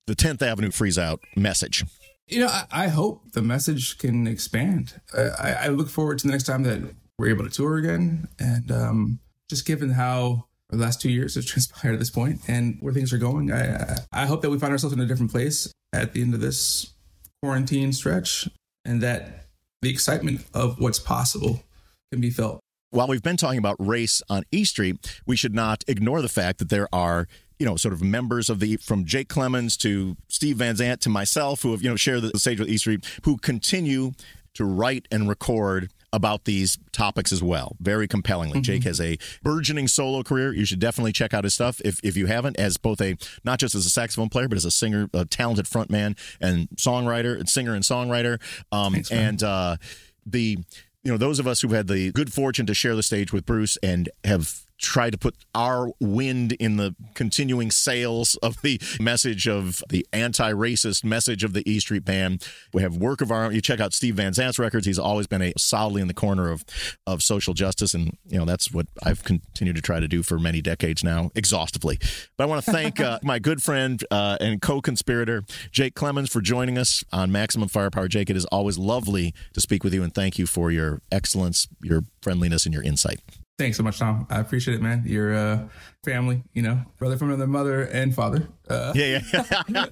the 0.07 0.15
10th 0.15 0.41
Avenue 0.41 0.71
Freeze 0.71 0.97
Out 0.97 1.21
message. 1.35 1.83
You 2.27 2.41
know, 2.41 2.47
I, 2.47 2.65
I 2.71 2.87
hope 2.87 3.33
the 3.33 3.41
message 3.41 3.97
can 3.97 4.27
expand. 4.27 4.99
I, 5.15 5.53
I 5.53 5.67
look 5.67 5.89
forward 5.89 6.19
to 6.19 6.27
the 6.27 6.31
next 6.31 6.45
time 6.45 6.63
that 6.63 6.81
we're 7.17 7.29
able 7.29 7.43
to 7.43 7.49
tour 7.49 7.77
again. 7.77 8.27
And 8.39 8.71
um, 8.71 9.19
just 9.49 9.65
given 9.65 9.91
how 9.91 10.45
the 10.77 10.83
last 10.83 11.01
two 11.01 11.09
years 11.09 11.35
have 11.35 11.45
transpired 11.53 11.93
at 11.93 11.99
this 11.99 12.09
point 12.09 12.41
and 12.47 12.77
where 12.81 12.93
things 12.93 13.13
are 13.13 13.17
going, 13.17 13.51
I, 13.51 13.97
I 14.11 14.25
hope 14.25 14.41
that 14.41 14.49
we 14.49 14.59
find 14.59 14.71
ourselves 14.71 14.93
in 14.93 14.99
a 14.99 15.05
different 15.05 15.31
place 15.31 15.71
at 15.93 16.13
the 16.13 16.21
end 16.21 16.33
of 16.33 16.41
this 16.41 16.93
quarantine 17.41 17.93
stretch 17.93 18.47
and 18.85 19.01
that 19.01 19.47
the 19.81 19.89
excitement 19.89 20.45
of 20.53 20.79
what's 20.79 20.99
possible 20.99 21.63
can 22.11 22.21
be 22.21 22.29
felt. 22.29 22.59
while 22.91 23.07
we've 23.07 23.23
been 23.23 23.37
talking 23.37 23.57
about 23.57 23.75
race 23.79 24.21
on 24.29 24.43
E 24.51 24.63
Street, 24.63 25.21
we 25.25 25.35
should 25.35 25.53
not 25.53 25.83
ignore 25.87 26.21
the 26.21 26.29
fact 26.29 26.59
that 26.59 26.69
there 26.69 26.87
are, 26.93 27.27
you 27.59 27.65
know, 27.65 27.75
sort 27.75 27.93
of 27.93 28.01
members 28.01 28.49
of 28.49 28.59
the 28.59 28.77
from 28.77 29.03
Jake 29.03 29.29
Clemons 29.29 29.77
to 29.79 30.15
Steve 30.29 30.57
Van 30.57 30.75
Zandt 30.75 31.01
to 31.01 31.09
myself 31.09 31.63
who 31.63 31.71
have, 31.71 31.81
you 31.81 31.89
know, 31.89 31.95
shared 31.95 32.21
the 32.21 32.39
stage 32.39 32.59
with 32.59 32.69
E 32.69 32.77
Street, 32.77 33.05
who 33.23 33.37
continue 33.37 34.11
to 34.53 34.63
write 34.65 35.07
and 35.11 35.27
record 35.27 35.89
about 36.13 36.45
these 36.45 36.77
topics 36.93 37.33
as 37.33 37.43
well, 37.43 37.75
very 37.81 38.07
compellingly. 38.07 38.61
Jake 38.61 38.83
has 38.83 39.01
a 39.01 39.17
burgeoning 39.41 39.87
solo 39.87 40.23
career. 40.23 40.53
You 40.53 40.63
should 40.63 40.79
definitely 40.79 41.11
check 41.11 41.33
out 41.33 41.43
his 41.43 41.55
stuff 41.55 41.81
if, 41.83 41.99
if 42.03 42.15
you 42.15 42.27
haven't, 42.27 42.57
as 42.57 42.77
both 42.77 43.01
a 43.01 43.17
not 43.43 43.59
just 43.59 43.75
as 43.75 43.85
a 43.85 43.89
saxophone 43.89 44.29
player, 44.29 44.47
but 44.47 44.55
as 44.55 44.63
a 44.63 44.71
singer, 44.71 45.09
a 45.13 45.25
talented 45.25 45.65
frontman 45.65 46.17
and 46.39 46.69
songwriter, 46.75 47.37
and 47.37 47.49
singer 47.49 47.73
and 47.73 47.83
songwriter. 47.83 48.39
Um, 48.71 48.93
Thanks, 48.93 49.11
and 49.11 49.41
uh, 49.43 49.77
the 50.25 50.59
you 51.03 51.11
know 51.11 51.17
those 51.17 51.39
of 51.39 51.47
us 51.47 51.61
who've 51.61 51.71
had 51.71 51.87
the 51.87 52.11
good 52.11 52.31
fortune 52.31 52.65
to 52.67 52.73
share 52.73 52.95
the 52.95 53.03
stage 53.03 53.33
with 53.33 53.45
Bruce 53.45 53.77
and 53.83 54.07
have 54.23 54.61
tried 54.83 55.11
to 55.11 55.17
put 55.17 55.35
our 55.55 55.91
wind 55.99 56.51
in 56.53 56.77
the 56.77 56.93
continuing 57.15 57.71
sails 57.71 58.35
of 58.43 58.61
the 58.61 58.79
message 58.99 59.47
of 59.47 59.81
the 59.89 60.05
anti-racist 60.13 61.03
message 61.03 61.43
of 61.43 61.53
the 61.53 61.67
E 61.69 61.79
Street 61.79 62.05
Band. 62.05 62.45
We 62.73 62.81
have 62.81 62.97
work 62.97 63.21
of 63.21 63.31
our 63.31 63.45
own. 63.45 63.55
You 63.55 63.61
check 63.61 63.79
out 63.79 63.93
Steve 63.93 64.15
Van 64.15 64.33
Zandt's 64.33 64.59
records. 64.59 64.85
He's 64.85 64.99
always 64.99 65.25
been 65.25 65.41
a 65.41 65.53
solidly 65.57 66.01
in 66.01 66.07
the 66.07 66.13
corner 66.13 66.51
of 66.51 66.63
of 67.07 67.23
social 67.23 67.53
justice, 67.53 67.93
and 67.93 68.17
you 68.27 68.37
know 68.37 68.45
that's 68.45 68.71
what 68.71 68.87
I've 69.01 69.23
continued 69.23 69.77
to 69.77 69.81
try 69.81 69.99
to 69.99 70.07
do 70.07 70.21
for 70.21 70.37
many 70.37 70.61
decades 70.61 71.03
now, 71.03 71.31
exhaustively. 71.33 71.99
But 72.37 72.43
I 72.43 72.47
want 72.47 72.63
to 72.65 72.71
thank 72.71 72.99
uh, 72.99 73.19
my 73.23 73.39
good 73.39 73.63
friend 73.63 74.03
uh, 74.11 74.37
and 74.41 74.61
co-conspirator 74.61 75.43
Jake 75.71 75.95
Clemons 75.95 76.29
for 76.29 76.41
joining 76.41 76.77
us 76.77 77.03
on 77.11 77.31
Maximum 77.31 77.69
Firepower. 77.69 78.07
Jake, 78.07 78.29
it 78.29 78.35
is 78.35 78.45
always 78.45 78.77
lovely 78.77 79.33
to 79.53 79.61
speak 79.61 79.83
with 79.83 79.93
you, 79.93 80.03
and 80.03 80.13
thank 80.13 80.37
you 80.37 80.45
for 80.45 80.71
your 80.71 81.01
excellence, 81.11 81.67
your 81.81 82.03
friendliness, 82.21 82.65
and 82.65 82.73
your 82.73 82.83
insight. 82.83 83.19
Thanks 83.59 83.77
so 83.77 83.83
much, 83.83 83.99
Tom. 83.99 84.25
I 84.29 84.39
appreciate 84.39 84.75
it, 84.75 84.81
man. 84.81 85.03
You're 85.05 85.33
uh, 85.35 85.67
family, 86.03 86.43
you 86.53 86.61
know, 86.61 86.81
brother 86.97 87.17
from 87.17 87.29
another 87.29 87.47
mother 87.47 87.83
and 87.83 88.13
father. 88.13 88.47
Uh, 88.69 88.91
Yeah, 88.95 89.21
yeah. 89.33 89.43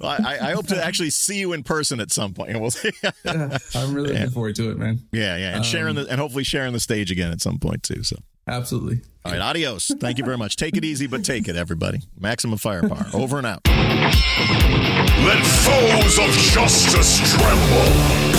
well, 0.00 0.16
I, 0.24 0.38
I 0.42 0.52
hope 0.52 0.66
to 0.68 0.82
actually 0.84 1.10
see 1.10 1.38
you 1.38 1.52
in 1.52 1.62
person 1.62 2.00
at 2.00 2.10
some 2.10 2.32
point. 2.34 2.48
We'll 2.58 2.70
see. 2.70 2.90
yeah, 3.24 3.58
I'm 3.74 3.94
really 3.94 4.12
looking 4.12 4.30
forward 4.30 4.56
to 4.56 4.70
it, 4.70 4.78
man. 4.78 5.00
yeah, 5.12 5.36
yeah, 5.36 5.54
and 5.56 5.64
sharing 5.64 5.94
the 5.94 6.06
and 6.08 6.20
hopefully 6.20 6.42
sharing 6.44 6.72
the 6.72 6.80
stage 6.80 7.10
again 7.12 7.30
at 7.30 7.40
some 7.40 7.58
point 7.58 7.82
too. 7.84 8.02
So, 8.02 8.16
Absolutely. 8.48 9.02
all 9.24 9.32
right, 9.32 9.40
adios. 9.40 9.90
Thank 10.00 10.18
you 10.18 10.24
very 10.24 10.36
much. 10.38 10.56
Take 10.56 10.76
it 10.76 10.84
easy, 10.84 11.06
but 11.06 11.24
take 11.24 11.46
it, 11.48 11.54
everybody. 11.56 12.00
Maximum 12.18 12.58
firepower. 12.58 13.06
Over 13.14 13.38
and 13.38 13.46
out. 13.46 13.60
Let 13.68 15.44
foes 15.44 16.18
of 16.18 16.30
justice 16.32 17.20
tremble. 17.36 17.92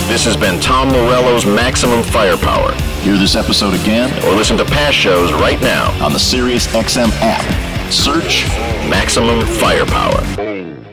This 0.08 0.24
has 0.24 0.36
been 0.36 0.60
Tom 0.60 0.88
Morello's 0.88 1.46
Maximum 1.46 2.02
Firepower. 2.02 2.72
Hear 3.02 3.16
this 3.16 3.36
episode 3.36 3.74
again 3.74 4.10
or 4.24 4.34
listen 4.34 4.56
to 4.58 4.64
past 4.64 4.96
shows 4.96 5.32
right 5.34 5.60
now 5.60 5.92
on 6.04 6.12
the 6.12 6.18
SiriusXM 6.40 7.10
app. 7.20 7.92
Search 7.92 8.46
Maximum 8.88 9.44
Firepower. 9.44 10.89